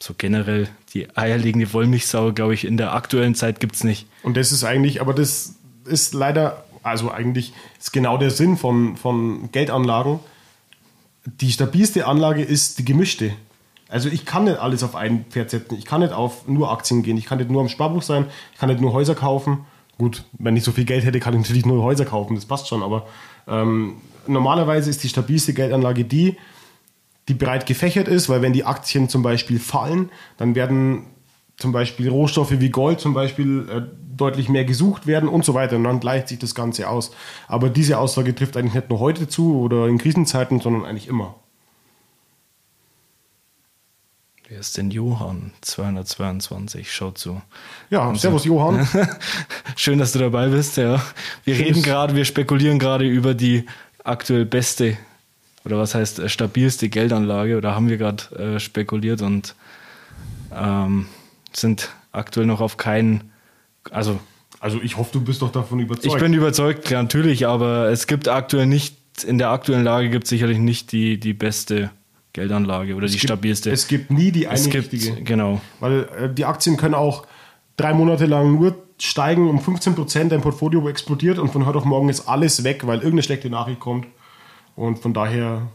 so 0.00 0.14
generell 0.16 0.68
die 0.94 1.14
eierlegende 1.16 1.72
Wollmilchsau, 1.72 2.32
glaube 2.32 2.54
ich, 2.54 2.64
in 2.64 2.76
der 2.76 2.94
aktuellen 2.94 3.34
Zeit 3.34 3.60
gibt 3.60 3.74
es 3.76 3.84
nicht. 3.84 4.06
Und 4.22 4.36
das 4.36 4.52
ist 4.52 4.64
eigentlich, 4.64 5.00
aber 5.00 5.14
das 5.14 5.54
ist 5.84 6.14
leider, 6.14 6.64
also 6.82 7.10
eigentlich 7.10 7.52
ist 7.78 7.92
genau 7.92 8.16
der 8.16 8.30
Sinn 8.30 8.56
von, 8.56 8.96
von 8.96 9.50
Geldanlagen, 9.52 10.20
die 11.40 11.52
stabilste 11.52 12.06
Anlage 12.06 12.42
ist 12.42 12.78
die 12.78 12.84
gemischte. 12.84 13.32
Also 13.88 14.08
ich 14.08 14.26
kann 14.26 14.44
nicht 14.44 14.58
alles 14.58 14.82
auf 14.82 14.94
ein 14.94 15.24
Pferd 15.30 15.50
setzen. 15.50 15.76
Ich 15.78 15.84
kann 15.84 16.00
nicht 16.00 16.12
auf 16.12 16.46
nur 16.46 16.70
Aktien 16.70 17.02
gehen. 17.02 17.16
Ich 17.16 17.24
kann 17.24 17.38
nicht 17.38 17.50
nur 17.50 17.60
am 17.60 17.68
Sparbuch 17.68 18.02
sein. 18.02 18.26
Ich 18.52 18.58
kann 18.58 18.68
nicht 18.68 18.80
nur 18.80 18.92
Häuser 18.92 19.14
kaufen. 19.14 19.64
Gut, 19.96 20.24
wenn 20.38 20.56
ich 20.56 20.64
so 20.64 20.72
viel 20.72 20.84
Geld 20.84 21.04
hätte, 21.04 21.20
kann 21.20 21.34
ich 21.34 21.40
natürlich 21.40 21.66
nur 21.66 21.82
Häuser 21.82 22.04
kaufen. 22.04 22.34
Das 22.34 22.44
passt 22.44 22.68
schon. 22.68 22.82
Aber 22.82 23.06
ähm, 23.46 23.96
normalerweise 24.26 24.90
ist 24.90 25.02
die 25.02 25.08
stabilste 25.08 25.54
Geldanlage 25.54 26.04
die, 26.04 26.36
die 27.28 27.34
breit 27.34 27.66
gefächert 27.66 28.08
ist, 28.08 28.28
weil 28.28 28.42
wenn 28.42 28.52
die 28.52 28.64
Aktien 28.64 29.08
zum 29.08 29.22
Beispiel 29.22 29.58
fallen, 29.60 30.10
dann 30.38 30.54
werden 30.54 31.06
zum 31.56 31.72
Beispiel 31.72 32.08
Rohstoffe 32.08 32.52
wie 32.60 32.70
Gold 32.70 33.00
zum 33.00 33.14
Beispiel 33.14 33.68
äh, 33.68 33.82
deutlich 34.16 34.48
mehr 34.48 34.64
gesucht 34.64 35.06
werden 35.06 35.28
und 35.28 35.44
so 35.44 35.54
weiter. 35.54 35.76
Und 35.76 35.84
dann 35.84 36.00
gleicht 36.00 36.28
sich 36.28 36.38
das 36.38 36.54
Ganze 36.54 36.88
aus. 36.88 37.10
Aber 37.46 37.68
diese 37.68 37.98
Aussage 37.98 38.34
trifft 38.34 38.56
eigentlich 38.56 38.74
nicht 38.74 38.90
nur 38.90 39.00
heute 39.00 39.28
zu 39.28 39.58
oder 39.60 39.86
in 39.88 39.98
Krisenzeiten, 39.98 40.60
sondern 40.60 40.84
eigentlich 40.84 41.08
immer. 41.08 41.34
Wer 44.48 44.60
ist 44.60 44.78
denn 44.78 44.90
Johann? 44.90 45.52
222, 45.60 46.90
schaut 46.90 47.18
zu. 47.18 47.42
Ja, 47.90 48.14
servus 48.14 48.46
Johann. 48.46 48.88
Schön, 49.76 49.98
dass 49.98 50.12
du 50.12 50.20
dabei 50.20 50.48
bist, 50.48 50.78
ja. 50.78 51.02
Wir 51.44 51.54
Schönes- 51.54 51.68
reden 51.68 51.82
gerade, 51.82 52.14
wir 52.14 52.24
spekulieren 52.24 52.78
gerade 52.78 53.04
über 53.06 53.34
die 53.34 53.66
aktuell 54.04 54.46
beste 54.46 54.96
oder 55.68 55.78
was 55.78 55.94
heißt 55.94 56.18
äh, 56.18 56.28
stabilste 56.28 56.88
Geldanlage 56.88 57.56
oder 57.56 57.74
haben 57.74 57.88
wir 57.88 57.98
gerade 57.98 58.56
äh, 58.56 58.58
spekuliert 58.58 59.22
und 59.22 59.54
ähm, 60.52 61.06
sind 61.52 61.90
aktuell 62.10 62.46
noch 62.46 62.60
auf 62.60 62.76
keinen, 62.78 63.30
also 63.90 64.18
Also 64.60 64.80
ich 64.82 64.96
hoffe, 64.96 65.10
du 65.12 65.20
bist 65.20 65.42
doch 65.42 65.52
davon 65.52 65.78
überzeugt. 65.78 66.06
ich 66.14 66.20
bin 66.20 66.32
überzeugt, 66.34 66.86
klar, 66.86 67.02
natürlich, 67.02 67.46
aber 67.46 67.90
es 67.90 68.06
gibt 68.06 68.28
aktuell 68.28 68.66
nicht, 68.66 68.96
in 69.26 69.38
der 69.38 69.50
aktuellen 69.50 69.84
Lage 69.84 70.10
gibt 70.10 70.24
es 70.24 70.30
sicherlich 70.30 70.58
nicht 70.58 70.90
die, 70.92 71.20
die 71.20 71.34
beste 71.34 71.90
Geldanlage 72.32 72.94
oder 72.94 73.06
die 73.06 73.12
gibt, 73.12 73.24
stabilste. 73.24 73.70
Es 73.70 73.88
gibt 73.88 74.10
nie 74.10 74.32
die 74.32 74.46
eine 74.46 74.54
Es 74.58 74.70
gibt, 74.70 74.92
richtige. 74.92 75.22
genau. 75.22 75.60
Weil 75.80 76.08
äh, 76.18 76.32
die 76.32 76.44
Aktien 76.44 76.76
können 76.76 76.94
auch 76.94 77.26
drei 77.76 77.92
Monate 77.92 78.26
lang 78.26 78.54
nur 78.54 78.74
steigen 79.00 79.48
um 79.48 79.60
15 79.60 79.94
Prozent, 79.94 80.32
dein 80.32 80.40
Portfolio 80.40 80.88
explodiert 80.88 81.38
und 81.38 81.52
von 81.52 81.66
heute 81.66 81.78
auf 81.78 81.84
morgen 81.84 82.08
ist 82.08 82.26
alles 82.28 82.64
weg, 82.64 82.86
weil 82.86 82.98
irgendeine 82.98 83.22
schlechte 83.22 83.50
Nachricht 83.50 83.80
kommt. 83.80 84.06
Und 84.78 85.00
von 85.00 85.12
daher, 85.12 85.66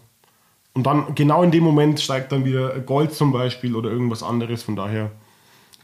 und 0.73 0.83
dann 0.85 1.13
genau 1.13 1.43
in 1.43 1.51
dem 1.51 1.63
Moment 1.63 1.99
steigt 1.99 2.31
dann 2.31 2.45
wieder 2.45 2.79
Gold 2.79 3.13
zum 3.13 3.33
Beispiel 3.33 3.75
oder 3.75 3.89
irgendwas 3.91 4.23
anderes. 4.23 4.63
Von 4.63 4.77
daher, 4.77 5.11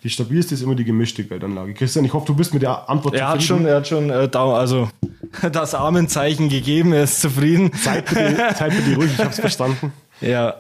die 0.04 0.10
stabilste 0.10 0.54
ist 0.56 0.62
immer 0.62 0.76
die 0.76 0.86
gemischte 0.86 1.26
Geldanlage. 1.26 1.74
Christian, 1.74 2.06
ich 2.06 2.14
hoffe, 2.14 2.28
du 2.28 2.34
bist 2.36 2.54
mit 2.54 2.64
der 2.64 2.90
Antwort 2.90 3.16
Er 3.16 3.28
hat 3.28 3.42
zufrieden. 3.42 3.60
schon, 3.60 3.66
er 3.68 3.76
hat 3.76 3.88
schon 3.90 4.10
äh, 4.10 4.30
da, 4.30 4.54
also 4.54 4.90
das 5.52 5.76
Armenzeichen 5.76 6.48
gegeben, 6.48 6.94
er 6.94 7.04
ist 7.04 7.20
zufrieden. 7.20 7.72
Seid 7.74 8.06
bitte, 8.06 8.56
seid 8.58 8.72
bitte 8.74 8.96
ruhig, 8.96 9.12
ich 9.12 9.20
habe 9.20 9.32
es 9.32 9.40
verstanden. 9.42 9.92
Ja, 10.22 10.56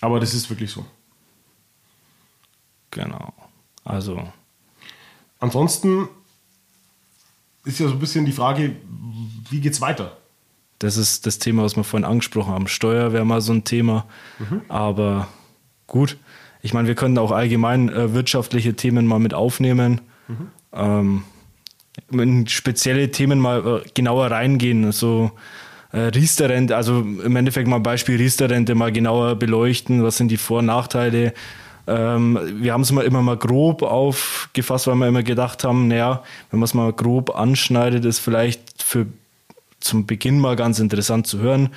Aber 0.00 0.20
das 0.20 0.32
ist 0.32 0.48
wirklich 0.48 0.70
so. 0.70 0.84
genau. 2.92 3.32
Also, 3.84 4.28
Ansonsten 5.40 6.08
ist 7.64 7.80
ja 7.80 7.88
so 7.88 7.94
ein 7.94 7.98
bisschen 7.98 8.24
die 8.24 8.32
Frage, 8.32 8.76
wie 9.50 9.60
geht's 9.60 9.80
weiter? 9.80 10.16
Das 10.78 10.96
ist 10.96 11.26
das 11.26 11.38
Thema, 11.38 11.62
was 11.62 11.76
wir 11.76 11.84
vorhin 11.84 12.04
angesprochen 12.04 12.52
haben. 12.52 12.66
Steuer 12.66 13.12
wäre 13.12 13.24
mal 13.24 13.40
so 13.40 13.52
ein 13.52 13.64
Thema, 13.64 14.06
aber 14.68 15.28
gut. 15.86 16.16
Ich 16.62 16.72
meine, 16.72 16.88
wir 16.88 16.94
können 16.94 17.18
auch 17.18 17.30
allgemein 17.30 17.90
äh, 17.90 18.14
wirtschaftliche 18.14 18.74
Themen 18.74 19.06
mal 19.06 19.18
mit 19.18 19.34
aufnehmen. 19.34 20.00
Ähm, 20.72 21.24
in 22.10 22.46
spezielle 22.48 23.10
Themen 23.10 23.38
mal 23.38 23.82
äh, 23.84 23.88
genauer 23.94 24.30
reingehen. 24.30 24.90
So 24.90 25.30
äh, 25.92 25.98
Riester-Rente, 25.98 26.74
also 26.74 27.00
im 27.00 27.36
Endeffekt 27.36 27.68
mal 27.68 27.80
Beispiel 27.80 28.16
Riester-Rente 28.16 28.74
mal 28.74 28.92
genauer 28.92 29.36
beleuchten. 29.36 30.02
Was 30.02 30.16
sind 30.16 30.28
die 30.28 30.36
Vor- 30.36 30.60
und 30.60 30.66
Nachteile? 30.66 31.34
Ähm, 31.86 32.38
wir 32.60 32.72
haben 32.72 32.80
es 32.80 32.92
mal 32.92 33.04
immer 33.04 33.22
mal 33.22 33.36
grob 33.36 33.82
aufgefasst, 33.82 34.86
weil 34.86 34.96
wir 34.96 35.08
immer 35.08 35.22
gedacht 35.22 35.64
haben, 35.64 35.88
naja, 35.88 36.22
wenn 36.50 36.60
man 36.60 36.64
es 36.64 36.74
mal 36.74 36.92
grob 36.92 37.36
anschneidet, 37.36 38.04
ist 38.04 38.20
vielleicht 38.20 38.82
für 38.82 39.06
zum 39.84 40.06
Beginn 40.06 40.40
mal 40.40 40.56
ganz 40.56 40.78
interessant 40.78 41.26
zu 41.26 41.38
hören 41.38 41.70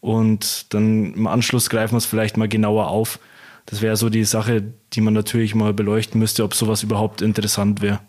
und 0.00 0.74
dann 0.74 1.14
im 1.14 1.26
Anschluss 1.26 1.70
greifen 1.70 1.94
wir 1.94 1.98
es 1.98 2.06
vielleicht 2.06 2.36
mal 2.36 2.48
genauer 2.48 2.88
auf. 2.88 3.20
Das 3.66 3.80
wäre 3.80 3.96
so 3.96 4.10
die 4.10 4.24
Sache, 4.24 4.64
die 4.92 5.00
man 5.00 5.14
natürlich 5.14 5.54
mal 5.54 5.72
beleuchten 5.72 6.18
müsste, 6.18 6.42
ob 6.42 6.54
sowas 6.54 6.82
überhaupt 6.82 7.22
interessant 7.22 7.80
wäre. 7.80 8.00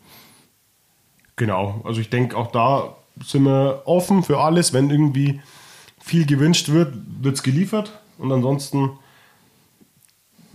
Genau, 1.36 1.82
also 1.84 2.02
ich 2.02 2.10
denke, 2.10 2.36
auch 2.36 2.52
da 2.52 2.96
sind 3.24 3.44
wir 3.44 3.84
offen 3.86 4.24
für 4.24 4.40
alles. 4.40 4.74
Wenn 4.74 4.90
irgendwie 4.90 5.40
viel 6.02 6.26
gewünscht 6.26 6.70
wird, 6.70 6.96
wird 7.22 7.36
es 7.36 7.44
geliefert. 7.44 8.00
Und 8.18 8.32
ansonsten 8.32 8.92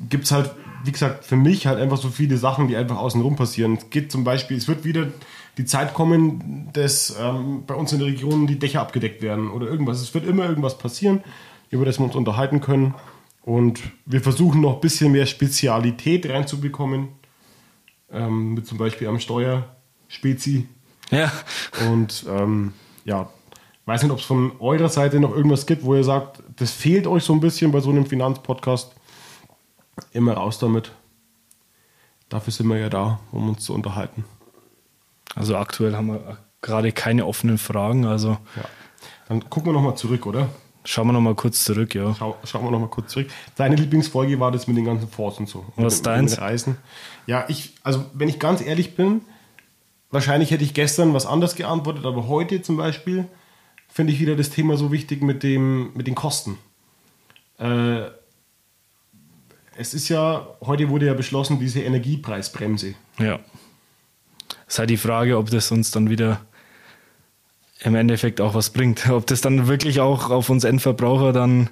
gibt 0.09 0.25
es 0.25 0.33
halt, 0.33 0.51
wie 0.85 0.93
gesagt, 0.93 1.25
für 1.25 1.37
mich 1.37 1.67
halt 1.69 1.79
einfach 1.79 1.99
so 1.99 2.09
viele 2.09 2.37
Sachen, 2.37 2.67
die 2.67 2.77
einfach 2.77 2.99
außenrum 2.99 3.37
passieren. 3.37 3.75
Es 3.75 3.91
geht 3.91 4.11
zum 4.11 4.25
Beispiel, 4.25 4.57
es 4.57 4.67
wird 4.67 4.85
wieder 4.85 5.07
die 5.59 5.65
Zeit 5.65 5.93
kommen, 5.93 6.71
dass 6.73 7.17
ähm, 7.21 7.65
bei 7.67 7.75
uns 7.75 7.93
in 7.93 7.99
der 7.99 8.07
Region 8.07 8.47
die 8.47 8.59
Dächer 8.59 8.81
abgedeckt 8.81 9.23
werden 9.23 9.51
oder 9.51 9.67
irgendwas. 9.67 10.01
Es 10.01 10.15
wird 10.15 10.25
immer 10.25 10.49
irgendwas 10.49 10.79
passieren, 10.79 11.23
über 11.71 11.85
das 11.85 11.99
wir 11.99 12.05
uns 12.05 12.15
unterhalten 12.15 12.61
können. 12.61 12.95
Und 13.43 13.81
wir 14.07 14.21
versuchen 14.21 14.61
noch 14.61 14.75
ein 14.75 14.81
bisschen 14.81 15.11
mehr 15.11 15.27
Spezialität 15.27 16.29
reinzubekommen. 16.29 17.09
Ähm, 18.11 18.55
mit 18.55 18.67
zum 18.67 18.79
Beispiel 18.79 19.09
am 19.09 19.19
Steuerspezi. 19.19 20.67
Ja, 21.11 21.33
Und 21.91 22.25
ähm, 22.29 22.73
ja, 23.05 23.29
weiß 23.87 24.03
nicht, 24.03 24.13
ob 24.13 24.19
es 24.19 24.25
von 24.25 24.53
eurer 24.61 24.89
Seite 24.89 25.19
noch 25.19 25.35
irgendwas 25.35 25.67
gibt, 25.67 25.83
wo 25.83 25.95
ihr 25.95 26.05
sagt, 26.05 26.43
das 26.57 26.71
fehlt 26.71 27.07
euch 27.07 27.25
so 27.25 27.33
ein 27.33 27.41
bisschen 27.41 27.73
bei 27.73 27.81
so 27.81 27.91
einem 27.91 28.07
Finanzpodcast. 28.07 28.95
Immer 30.13 30.35
raus 30.35 30.59
damit. 30.59 30.93
Dafür 32.29 32.53
sind 32.53 32.69
wir 32.69 32.79
ja 32.79 32.89
da, 32.89 33.19
um 33.33 33.49
uns 33.49 33.65
zu 33.65 33.75
unterhalten. 33.75 34.25
Also 35.39 35.57
aktuell 35.57 35.95
haben 35.95 36.09
wir 36.09 36.39
gerade 36.61 36.93
keine 36.93 37.27
offenen 37.27 37.59
Fragen, 37.59 38.05
also 38.05 38.39
Ja. 38.57 38.65
Dann 39.29 39.49
gucken 39.51 39.69
wir 39.69 39.73
nochmal 39.75 39.97
zurück, 39.97 40.25
oder? 40.27 40.49
schauen 40.89 41.09
wir 41.09 41.13
nochmal 41.13 41.35
kurz 41.35 41.65
zurück, 41.65 41.95
ja. 41.95 42.15
Schau, 42.19 42.37
schauen 42.45 42.65
wir 42.65 42.71
nochmal 42.71 42.89
kurz 42.89 43.13
zurück. 43.13 43.29
Deine 43.57 43.77
Lieblingsfolge 43.77 44.41
war 44.41 44.51
das 44.51 44.67
mit 44.67 44.77
den 44.77 44.87
ganzen 44.87 45.09
Fonds 45.09 45.39
und 45.39 45.49
so. 45.49 45.67
Was 45.77 45.95
ist 45.95 46.07
deins? 46.07 46.41
Reisen. 46.41 46.79
Ja, 47.27 47.45
ich, 47.49 47.75
also 47.83 48.07
wenn 48.15 48.29
ich 48.29 48.39
ganz 48.39 48.63
ehrlich 48.63 48.97
bin, 48.97 49.21
wahrscheinlich 50.11 50.51
hätte 50.51 50.65
ich 50.65 50.73
gestern 50.73 51.13
was 51.13 51.27
anderes 51.27 51.57
geantwortet, 51.57 52.07
aber 52.07 52.27
heute 52.27 52.63
zum 52.63 52.79
Beispiel 52.79 53.27
finde 53.89 54.15
ich 54.15 54.21
wieder 54.21 54.35
das 54.35 54.49
Thema 54.49 54.79
so 54.79 54.91
wichtig 54.91 55.23
mit, 55.23 55.43
dem, 55.43 55.93
mit 55.95 56.07
den 56.07 56.15
Kosten. 56.15 56.59
Äh, 57.59 58.07
es 59.77 59.93
ist 59.93 60.09
ja, 60.09 60.47
heute 60.63 60.89
wurde 60.89 61.07
ja 61.07 61.15
beschlossen, 61.15 61.61
diese 61.61 61.83
Energiepreisbremse. 61.83 62.95
Ja. 63.19 63.41
Ist 64.69 64.79
halt 64.79 64.91
die 64.91 64.97
Frage, 64.97 65.39
ob 65.39 65.51
das 65.51 65.71
uns 65.71 65.91
dann 65.91 66.11
wieder 66.11 66.41
im 67.81 67.95
Endeffekt 67.95 68.41
auch 68.41 68.55
was 68.55 68.71
bringt. 68.71 69.09
Ob 69.11 69.27
das 69.27 69.41
dann 69.41 69.69
wirklich 69.69 70.01
auch 70.01 70.31
auf 70.31 70.51
uns 70.51 70.65
Endverbraucher 70.65 71.33
dann 71.33 71.71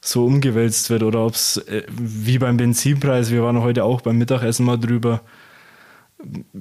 so 0.00 0.24
umgewälzt 0.24 0.88
wird 0.88 1.02
oder 1.02 1.26
ob 1.26 1.34
es 1.34 1.58
äh, 1.58 1.82
wie 1.90 2.38
beim 2.38 2.56
Benzinpreis, 2.56 3.30
wir 3.30 3.42
waren 3.42 3.60
heute 3.60 3.84
auch 3.84 4.00
beim 4.00 4.16
Mittagessen 4.16 4.64
mal 4.64 4.78
drüber, 4.78 5.20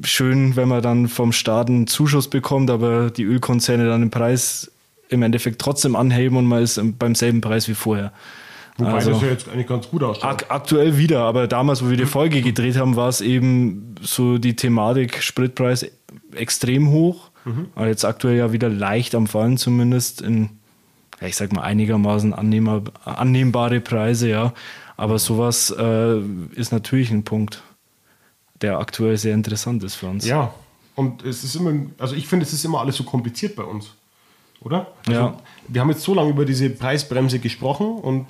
schön, 0.04 0.56
wenn 0.56 0.68
man 0.68 0.82
dann 0.82 1.08
vom 1.08 1.32
Staat 1.32 1.70
einen 1.70 1.88
Zuschuss 1.88 2.30
bekommt, 2.30 2.70
aber 2.70 3.10
die 3.10 3.24
Ölkonzerne 3.24 3.88
dann 3.88 4.02
den 4.02 4.12
Preis 4.12 4.72
im 5.10 5.24
Endeffekt 5.24 5.62
trotzdem 5.62 5.96
anheben 5.96 6.38
und 6.38 6.46
man 6.46 6.64
ist 6.64 6.80
beim 7.00 7.16
selben 7.16 7.42
Preis 7.42 7.68
wie 7.68 7.74
vorher. 7.74 8.12
Wobei 8.80 8.94
Also- 8.94 9.12
das 9.12 9.22
ja 9.22 9.28
jetzt 9.28 9.50
eigentlich 9.50 9.68
ganz 9.68 9.90
gut 9.90 10.02
ausschaut. 10.04 10.24
Ak 10.24 10.46
aktuell 10.50 10.98
wieder, 10.98 11.22
aber 11.22 11.48
damals, 11.48 11.84
wo 11.84 11.90
wir 11.90 11.98
die 11.98 12.06
Folge 12.06 12.42
gedreht 12.42 12.78
haben, 12.78 12.96
war 12.96 13.10
es 13.10 13.22
eben 13.22 13.96
so 14.02 14.38
die 14.38 14.56
Thematik 14.56 15.22
Spritpreis 15.22 15.86
extrem 16.34 16.90
hoch. 16.90 17.30
Aber 17.74 17.88
jetzt 17.88 18.06
aktuell 18.06 18.38
ja 18.38 18.52
wieder 18.52 18.70
leicht 18.70 19.16
am 19.16 19.26
Fallen, 19.26 19.58
zumindest 19.58 20.22
in, 20.22 20.50
ich 21.20 21.36
sag 21.36 21.52
mal, 21.52 21.64
einigermaßen 21.64 22.32
annehmbar, 22.34 22.84
annehmbare 23.06 23.80
Preise, 23.80 24.30
ja. 24.30 24.54
Aber 24.98 25.18
sowas 25.18 25.72
äh, 25.76 26.20
ist 26.56 26.72
natürlich 26.72 27.10
ein 27.10 27.24
Punkt, 27.24 27.64
der 28.62 28.78
aktuell 28.78 29.18
sehr 29.18 29.34
interessant 29.34 29.84
ist 29.84 29.96
für 29.96 30.08
uns. 30.08 30.28
Ja, 30.28 30.54
und 30.96 31.24
es 31.24 31.44
ist 31.44 31.56
immer, 31.56 31.74
also 31.98 32.14
ich 32.14 32.28
finde, 32.28 32.46
es 32.46 32.54
ist 32.54 32.64
immer 32.66 32.82
alles 32.82 32.98
so 32.98 33.04
kompliziert 33.04 33.56
bei 33.56 33.64
uns, 33.64 33.94
oder? 34.62 34.88
Also 35.08 35.20
Ja. 35.20 35.38
Wir 35.68 35.82
haben 35.82 35.90
jetzt 35.90 36.04
so 36.04 36.14
lange 36.14 36.30
über 36.30 36.46
diese 36.46 36.70
Preisbremse 36.70 37.40
gesprochen 37.40 37.88
und 37.94 38.28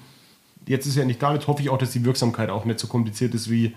jetzt 0.68 0.86
ist 0.86 0.96
ja 0.96 1.06
nicht 1.06 1.22
da. 1.22 1.34
Jetzt 1.34 1.48
hoffe 1.48 1.62
ich 1.62 1.70
auch, 1.70 1.78
dass 1.78 1.92
die 1.92 2.06
Wirksamkeit 2.06 2.50
auch 2.50 2.66
nicht 2.66 2.80
so 2.80 2.88
kompliziert 2.88 3.34
ist 3.34 3.50
wie 3.50 3.76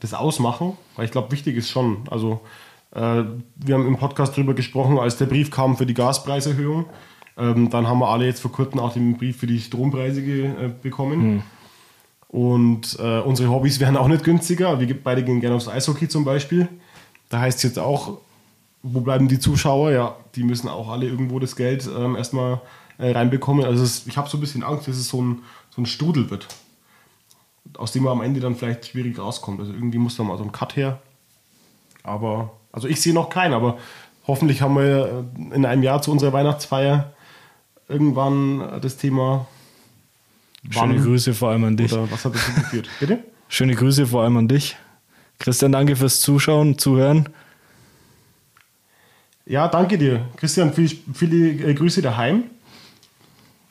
das 0.00 0.14
Ausmachen, 0.14 0.72
weil 0.96 1.04
ich 1.04 1.10
glaube, 1.10 1.32
wichtig 1.32 1.56
ist 1.56 1.70
schon. 1.70 2.08
Also, 2.10 2.40
äh, 2.92 3.24
wir 3.56 3.74
haben 3.74 3.86
im 3.86 3.96
Podcast 3.96 4.36
drüber 4.36 4.54
gesprochen, 4.54 4.98
als 4.98 5.16
der 5.16 5.26
Brief 5.26 5.50
kam 5.50 5.76
für 5.76 5.86
die 5.86 5.94
Gaspreiserhöhung. 5.94 6.86
Ähm, 7.36 7.70
dann 7.70 7.88
haben 7.88 7.98
wir 7.98 8.08
alle 8.08 8.26
jetzt 8.26 8.40
vor 8.40 8.52
kurzem 8.52 8.80
auch 8.80 8.92
den 8.92 9.16
Brief 9.16 9.38
für 9.38 9.46
die 9.46 9.60
Strompreise 9.60 10.20
äh, 10.20 10.70
bekommen. 10.82 11.42
Und 12.28 12.98
äh, 12.98 13.20
unsere 13.20 13.50
Hobbys 13.50 13.78
werden 13.78 13.96
auch 13.96 14.08
nicht 14.08 14.24
günstiger. 14.24 14.80
Wir 14.80 15.02
beide 15.02 15.22
gehen 15.22 15.40
gerne 15.40 15.54
aufs 15.54 15.68
Eishockey 15.68 16.08
zum 16.08 16.24
Beispiel. 16.24 16.68
Da 17.28 17.40
heißt 17.40 17.58
es 17.58 17.62
jetzt 17.62 17.78
auch, 17.78 18.18
wo 18.82 19.00
bleiben 19.00 19.28
die 19.28 19.38
Zuschauer? 19.38 19.92
Ja, 19.92 20.16
die 20.34 20.42
müssen 20.42 20.68
auch 20.68 20.88
alle 20.88 21.06
irgendwo 21.06 21.38
das 21.38 21.56
Geld 21.56 21.88
ähm, 21.96 22.16
erstmal 22.16 22.60
äh, 22.98 23.12
reinbekomme. 23.12 23.64
Also 23.64 23.84
es, 23.84 24.06
ich 24.06 24.16
habe 24.16 24.28
so 24.28 24.36
ein 24.36 24.40
bisschen 24.40 24.62
Angst, 24.62 24.88
dass 24.88 24.96
es 24.96 25.08
so 25.08 25.22
ein, 25.22 25.42
so 25.74 25.82
ein 25.82 25.86
Strudel 25.86 26.30
wird, 26.30 26.46
aus 27.76 27.92
dem 27.92 28.04
man 28.04 28.12
am 28.12 28.22
Ende 28.22 28.40
dann 28.40 28.54
vielleicht 28.54 28.86
schwierig 28.86 29.18
rauskommt. 29.18 29.60
Also 29.60 29.72
irgendwie 29.72 29.98
muss 29.98 30.16
da 30.16 30.22
mal 30.22 30.38
so 30.38 30.44
ein 30.44 30.52
Cut 30.52 30.76
her. 30.76 31.00
Aber, 32.02 32.52
also 32.70 32.86
ich 32.86 33.00
sehe 33.00 33.14
noch 33.14 33.30
keinen, 33.30 33.54
aber 33.54 33.78
hoffentlich 34.26 34.62
haben 34.62 34.76
wir 34.76 35.26
äh, 35.50 35.54
in 35.54 35.64
einem 35.64 35.82
Jahr 35.82 36.02
zu 36.02 36.12
unserer 36.12 36.32
Weihnachtsfeier 36.32 37.12
irgendwann 37.88 38.80
das 38.80 38.96
Thema. 38.96 39.46
Schöne 40.70 40.96
Grüße 40.96 41.34
vor 41.34 41.50
allem 41.50 41.64
an 41.64 41.76
dich. 41.76 41.92
Oder 41.92 42.10
was 42.10 42.24
hat 42.24 42.34
das 42.34 42.54
geführt? 42.54 42.88
Bitte? 43.00 43.18
Schöne 43.48 43.74
Grüße 43.74 44.06
vor 44.06 44.22
allem 44.22 44.36
an 44.36 44.48
dich. 44.48 44.76
Christian, 45.38 45.72
danke 45.72 45.96
fürs 45.96 46.20
Zuschauen, 46.20 46.78
Zuhören. 46.78 47.28
Ja, 49.46 49.68
danke 49.68 49.98
dir. 49.98 50.26
Christian, 50.36 50.72
viele, 50.72 50.96
viele 51.12 51.70
äh, 51.70 51.74
Grüße 51.74 52.00
daheim. 52.00 52.44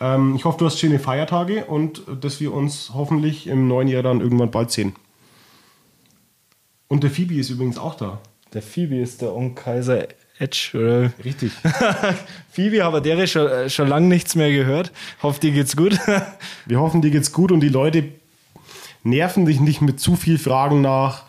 Ähm, 0.03 0.35
ich 0.35 0.43
hoffe, 0.43 0.57
du 0.57 0.65
hast 0.65 0.79
schöne 0.79 0.99
Feiertage 0.99 1.63
und 1.63 2.01
dass 2.19 2.41
wir 2.41 2.53
uns 2.53 2.91
hoffentlich 2.93 3.47
im 3.47 3.69
neuen 3.69 3.87
Jahr 3.87 4.03
dann 4.03 4.19
irgendwann 4.19 4.51
bald 4.51 4.69
sehen. 4.69 4.95
Und 6.89 7.03
der 7.03 7.09
Phoebe 7.09 7.35
ist 7.35 7.49
übrigens 7.49 7.77
auch 7.77 7.95
da. 7.95 8.19
Der 8.53 8.61
Phoebe 8.61 8.97
ist 8.97 9.21
der 9.21 9.33
Onkaiser 9.33 10.07
Edge. 10.39 10.71
Oder? 10.73 11.13
Richtig. 11.23 11.53
Phoebe, 12.51 12.83
aber 12.83 12.99
der 12.99 13.17
ist 13.17 13.31
schon, 13.31 13.47
äh, 13.47 13.69
schon 13.69 13.87
lange 13.87 14.07
nichts 14.07 14.35
mehr 14.35 14.51
gehört. 14.51 14.91
Hoffe, 15.23 15.39
dir 15.39 15.51
geht's 15.51 15.77
gut. 15.77 15.97
wir 16.65 16.79
hoffen, 16.81 17.01
dir 17.01 17.11
geht's 17.11 17.31
gut 17.31 17.53
und 17.53 17.61
die 17.61 17.69
Leute 17.69 18.03
nerven 19.03 19.45
dich 19.45 19.61
nicht 19.61 19.81
mit 19.81 20.01
zu 20.01 20.17
viel 20.17 20.37
Fragen 20.37 20.81
nach. 20.81 21.23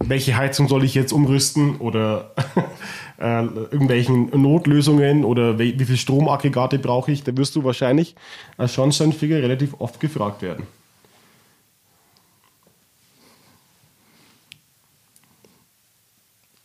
Welche 0.00 0.36
Heizung 0.36 0.66
soll 0.66 0.82
ich 0.82 0.94
jetzt 0.94 1.12
umrüsten 1.12 1.76
oder 1.76 2.34
äh, 3.20 3.42
irgendwelchen 3.44 4.30
Notlösungen 4.30 5.24
oder 5.24 5.58
wie, 5.58 5.78
wie 5.78 5.84
viel 5.84 5.96
Stromaggregate 5.96 6.78
brauche 6.78 7.12
ich? 7.12 7.22
Da 7.22 7.36
wirst 7.36 7.54
du 7.54 7.64
wahrscheinlich 7.64 8.14
als 8.56 8.74
Schornsteinfeger 8.74 9.36
relativ 9.42 9.74
oft 9.78 10.00
gefragt 10.00 10.42
werden. 10.42 10.66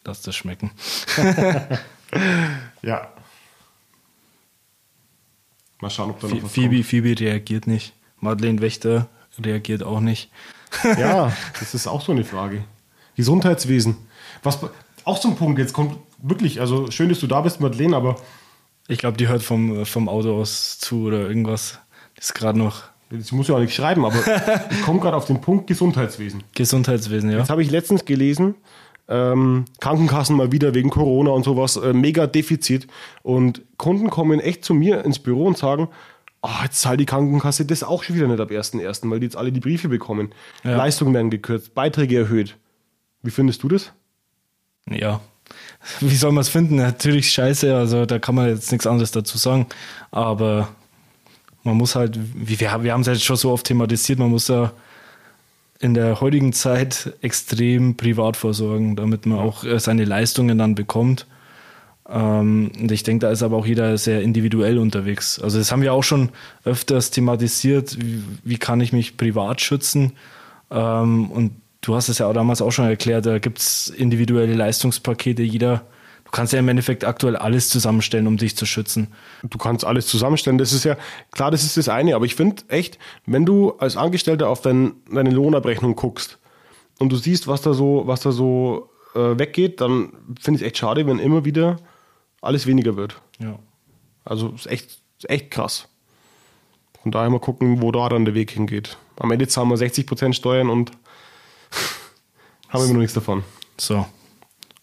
Lass 0.05 0.21
das 0.21 0.35
schmecken. 0.35 0.71
ja. 2.83 3.11
Mal 5.81 5.89
schauen, 5.89 6.11
ob 6.11 6.19
da 6.19 6.27
noch 6.27 6.43
was 6.43 6.51
Phoebe, 6.51 6.75
kommt. 6.75 6.85
Phoebe 6.85 7.19
reagiert 7.19 7.67
nicht. 7.67 7.93
Madeleine 8.19 8.61
Wächter 8.61 9.09
reagiert 9.39 9.83
auch 9.83 9.99
nicht. 9.99 10.29
ja, 10.83 11.35
das 11.59 11.73
ist 11.73 11.87
auch 11.87 12.01
so 12.01 12.11
eine 12.11 12.23
Frage. 12.23 12.63
Gesundheitswesen. 13.15 13.97
Was 14.43 14.59
auch 15.05 15.19
zum 15.19 15.35
Punkt, 15.35 15.59
jetzt 15.59 15.73
kommt 15.73 15.97
wirklich, 16.21 16.59
also 16.59 16.91
schön, 16.91 17.09
dass 17.09 17.19
du 17.19 17.27
da 17.27 17.41
bist, 17.41 17.61
Madeleine, 17.61 17.95
aber. 17.95 18.15
Ich 18.87 18.99
glaube, 18.99 19.17
die 19.17 19.27
hört 19.27 19.41
vom, 19.41 19.85
vom 19.85 20.07
Auto 20.07 20.39
aus 20.39 20.77
zu 20.77 21.05
oder 21.05 21.27
irgendwas. 21.27 21.79
Das 22.15 22.25
ist 22.25 22.33
gerade 22.35 22.59
noch. 22.59 22.83
Ich 23.09 23.31
muss 23.31 23.47
ja 23.47 23.55
auch 23.55 23.59
nicht 23.59 23.73
schreiben, 23.73 24.05
aber 24.05 24.15
ich 24.69 24.81
komme 24.83 24.99
gerade 24.99 25.17
auf 25.17 25.25
den 25.25 25.41
Punkt 25.41 25.67
Gesundheitswesen. 25.67 26.43
Gesundheitswesen, 26.53 27.31
ja. 27.31 27.39
Jetzt 27.39 27.49
habe 27.49 27.63
ich 27.63 27.71
letztens 27.71 28.05
gelesen, 28.05 28.55
ähm, 29.07 29.65
Krankenkassen 29.79 30.35
mal 30.35 30.51
wieder 30.51 30.73
wegen 30.73 30.89
Corona 30.89 31.31
und 31.31 31.43
sowas, 31.43 31.77
äh, 31.77 31.93
mega 31.93 32.27
Defizit. 32.27 32.87
Und 33.23 33.63
Kunden 33.77 34.09
kommen 34.09 34.39
echt 34.39 34.65
zu 34.65 34.73
mir 34.73 35.03
ins 35.05 35.19
Büro 35.19 35.45
und 35.45 35.57
sagen, 35.57 35.89
oh, 36.41 36.63
jetzt 36.63 36.81
zahlt 36.81 36.99
die 36.99 37.05
Krankenkasse 37.05 37.65
das 37.65 37.83
auch 37.83 38.03
schon 38.03 38.15
wieder 38.15 38.27
nicht 38.27 38.39
ab 38.39 38.51
1.1., 38.51 39.09
weil 39.09 39.19
die 39.19 39.25
jetzt 39.25 39.37
alle 39.37 39.51
die 39.51 39.59
Briefe 39.59 39.89
bekommen. 39.89 40.31
Ja. 40.63 40.75
Leistungen 40.75 41.13
werden 41.13 41.29
gekürzt, 41.29 41.73
Beiträge 41.73 42.17
erhöht. 42.17 42.57
Wie 43.23 43.31
findest 43.31 43.63
du 43.63 43.67
das? 43.67 43.93
Ja. 44.89 45.21
Wie 45.99 46.15
soll 46.15 46.31
man 46.31 46.41
es 46.41 46.49
finden? 46.49 46.75
Natürlich 46.75 47.31
scheiße, 47.31 47.75
also 47.75 48.05
da 48.05 48.19
kann 48.19 48.35
man 48.35 48.49
jetzt 48.49 48.71
nichts 48.71 48.87
anderes 48.87 49.11
dazu 49.11 49.37
sagen. 49.37 49.67
Aber 50.11 50.69
man 51.63 51.75
muss 51.77 51.95
halt, 51.95 52.19
wir, 52.33 52.59
wir 52.59 52.93
haben 52.93 53.01
es 53.01 53.07
jetzt 53.07 53.23
schon 53.23 53.35
so 53.35 53.51
oft 53.51 53.65
thematisiert, 53.65 54.19
man 54.19 54.29
muss 54.29 54.47
ja 54.47 54.71
in 55.79 55.93
der 55.93 56.21
heutigen 56.21 56.53
Zeit 56.53 57.13
extrem 57.21 57.95
privat 57.97 58.37
vorsorgen, 58.37 58.95
damit 58.95 59.25
man 59.25 59.39
auch 59.39 59.63
äh, 59.63 59.79
seine 59.79 60.05
Leistungen 60.05 60.57
dann 60.57 60.73
bekommt. 60.73 61.27
Ähm, 62.07 62.71
und 62.79 62.91
ich 62.91 63.03
denke, 63.03 63.25
da 63.25 63.31
ist 63.31 63.43
aber 63.43 63.57
auch 63.57 63.65
jeder 63.65 63.97
sehr 63.97 64.21
individuell 64.21 64.77
unterwegs. 64.77 65.39
Also 65.39 65.57
das 65.57 65.71
haben 65.71 65.81
wir 65.81 65.93
auch 65.93 66.03
schon 66.03 66.29
öfters 66.63 67.11
thematisiert, 67.11 67.99
wie, 67.99 68.23
wie 68.43 68.57
kann 68.57 68.79
ich 68.79 68.93
mich 68.93 69.17
privat 69.17 69.61
schützen. 69.61 70.13
Ähm, 70.71 71.29
und 71.29 71.51
du 71.81 71.95
hast 71.95 72.09
es 72.09 72.19
ja 72.19 72.27
auch 72.27 72.33
damals 72.33 72.61
auch 72.61 72.71
schon 72.71 72.85
erklärt, 72.85 73.25
da 73.25 73.39
gibt 73.39 73.59
es 73.59 73.88
individuelle 73.88 74.53
Leistungspakete, 74.53 75.43
jeder. 75.43 75.85
Du 76.23 76.31
kannst 76.31 76.53
ja 76.53 76.59
im 76.59 76.67
Endeffekt 76.67 77.05
aktuell 77.05 77.35
alles 77.35 77.69
zusammenstellen, 77.69 78.27
um 78.27 78.38
dich 78.38 78.57
zu 78.57 78.65
schützen. 78.65 79.13
Du 79.43 79.57
kannst 79.57 79.85
alles 79.85 80.07
zusammenstellen. 80.07 80.57
Das 80.57 80.73
ist 80.73 80.83
ja, 80.83 80.97
klar, 81.31 81.51
das 81.51 81.63
ist 81.63 81.77
das 81.77 81.88
eine, 81.88 82.15
aber 82.15 82.25
ich 82.25 82.35
finde 82.35 82.63
echt, 82.67 82.97
wenn 83.25 83.45
du 83.45 83.73
als 83.73 83.95
Angestellter 83.95 84.49
auf 84.49 84.61
dein, 84.61 84.93
deine 85.09 85.29
Lohnabrechnung 85.29 85.95
guckst 85.95 86.39
und 86.99 87.11
du 87.11 87.15
siehst, 87.15 87.47
was 87.47 87.61
da 87.61 87.73
so, 87.73 88.03
was 88.05 88.21
da 88.21 88.31
so 88.31 88.89
äh, 89.13 89.38
weggeht, 89.39 89.81
dann 89.81 90.13
finde 90.39 90.57
ich 90.57 90.61
es 90.61 90.67
echt 90.67 90.77
schade, 90.77 91.05
wenn 91.05 91.19
immer 91.19 91.45
wieder 91.45 91.77
alles 92.41 92.67
weniger 92.67 92.95
wird. 92.95 93.21
Ja. 93.39 93.59
Also 94.23 94.49
ist 94.49 94.67
echt, 94.67 94.99
ist 95.17 95.29
echt 95.29 95.51
krass. 95.51 95.88
Von 97.01 97.11
daher 97.11 97.29
mal 97.29 97.39
gucken, 97.39 97.81
wo 97.81 97.91
da 97.91 98.09
dann 98.09 98.25
der 98.25 98.33
Weg 98.33 98.51
hingeht. 98.51 98.97
Am 99.17 99.31
Ende 99.31 99.47
zahlen 99.47 99.69
wir 99.69 99.77
60% 99.77 100.33
Steuern 100.33 100.69
und 100.69 100.91
haben 102.75 102.85
immer 102.85 102.93
noch 102.93 102.99
nichts 103.01 103.13
davon. 103.13 103.43
So. 103.77 104.05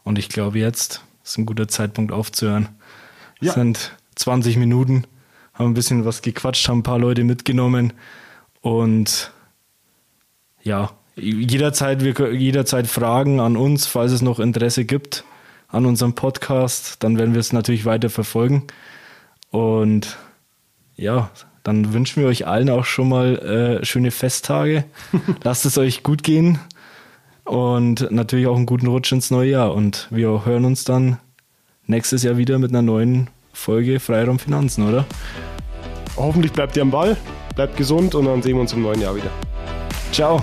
Und 0.04 0.18
ich 0.18 0.28
glaube, 0.28 0.58
jetzt 0.58 1.02
ist 1.24 1.38
ein 1.38 1.46
guter 1.46 1.68
Zeitpunkt 1.68 2.12
aufzuhören. 2.12 2.68
Es 3.40 3.48
Ja. 3.48 3.52
sind 3.54 3.96
20 4.16 4.56
Minuten, 4.56 5.04
haben 5.54 5.70
ein 5.70 5.74
bisschen 5.74 6.04
was 6.04 6.22
gequatscht, 6.22 6.68
haben 6.68 6.78
ein 6.78 6.82
paar 6.84 6.98
Leute 6.98 7.24
mitgenommen 7.24 7.92
und 8.60 9.32
ja, 10.62 10.90
jederzeit, 11.16 12.02
wir, 12.04 12.32
jederzeit 12.34 12.86
Fragen 12.86 13.40
an 13.40 13.56
uns, 13.56 13.86
falls 13.86 14.12
es 14.12 14.22
noch 14.22 14.38
Interesse 14.38 14.84
gibt 14.84 15.24
an 15.68 15.86
unserem 15.86 16.14
Podcast, 16.14 16.96
dann 17.02 17.18
werden 17.18 17.34
wir 17.34 17.40
es 17.40 17.52
natürlich 17.52 17.84
weiter 17.84 18.10
verfolgen. 18.10 18.64
Und 19.50 20.16
ja, 20.96 21.30
dann 21.64 21.92
wünschen 21.92 22.22
wir 22.22 22.28
euch 22.28 22.46
allen 22.46 22.70
auch 22.70 22.84
schon 22.84 23.08
mal 23.08 23.80
äh, 23.82 23.84
schöne 23.84 24.10
Festtage. 24.10 24.84
Lasst 25.42 25.64
es 25.66 25.78
euch 25.78 26.02
gut 26.02 26.22
gehen 26.22 26.58
und 27.44 28.10
natürlich 28.10 28.46
auch 28.46 28.56
einen 28.56 28.66
guten 28.66 28.86
Rutsch 28.86 29.12
ins 29.12 29.30
neue 29.30 29.50
Jahr. 29.50 29.74
Und 29.74 30.08
wir 30.10 30.44
hören 30.44 30.64
uns 30.64 30.84
dann 30.84 31.18
nächstes 31.86 32.22
Jahr 32.22 32.36
wieder 32.36 32.58
mit 32.58 32.70
einer 32.70 32.82
neuen 32.82 33.28
Folge 33.52 34.00
Freiraum 34.00 34.38
Finanzen, 34.38 34.88
oder? 34.88 35.04
Hoffentlich 36.16 36.52
bleibt 36.52 36.76
ihr 36.76 36.82
am 36.82 36.90
Ball, 36.90 37.16
bleibt 37.54 37.76
gesund 37.76 38.14
und 38.14 38.26
dann 38.26 38.42
sehen 38.42 38.54
wir 38.54 38.60
uns 38.60 38.72
im 38.72 38.82
neuen 38.82 39.00
Jahr 39.00 39.14
wieder. 39.16 39.30
Ciao. 40.12 40.42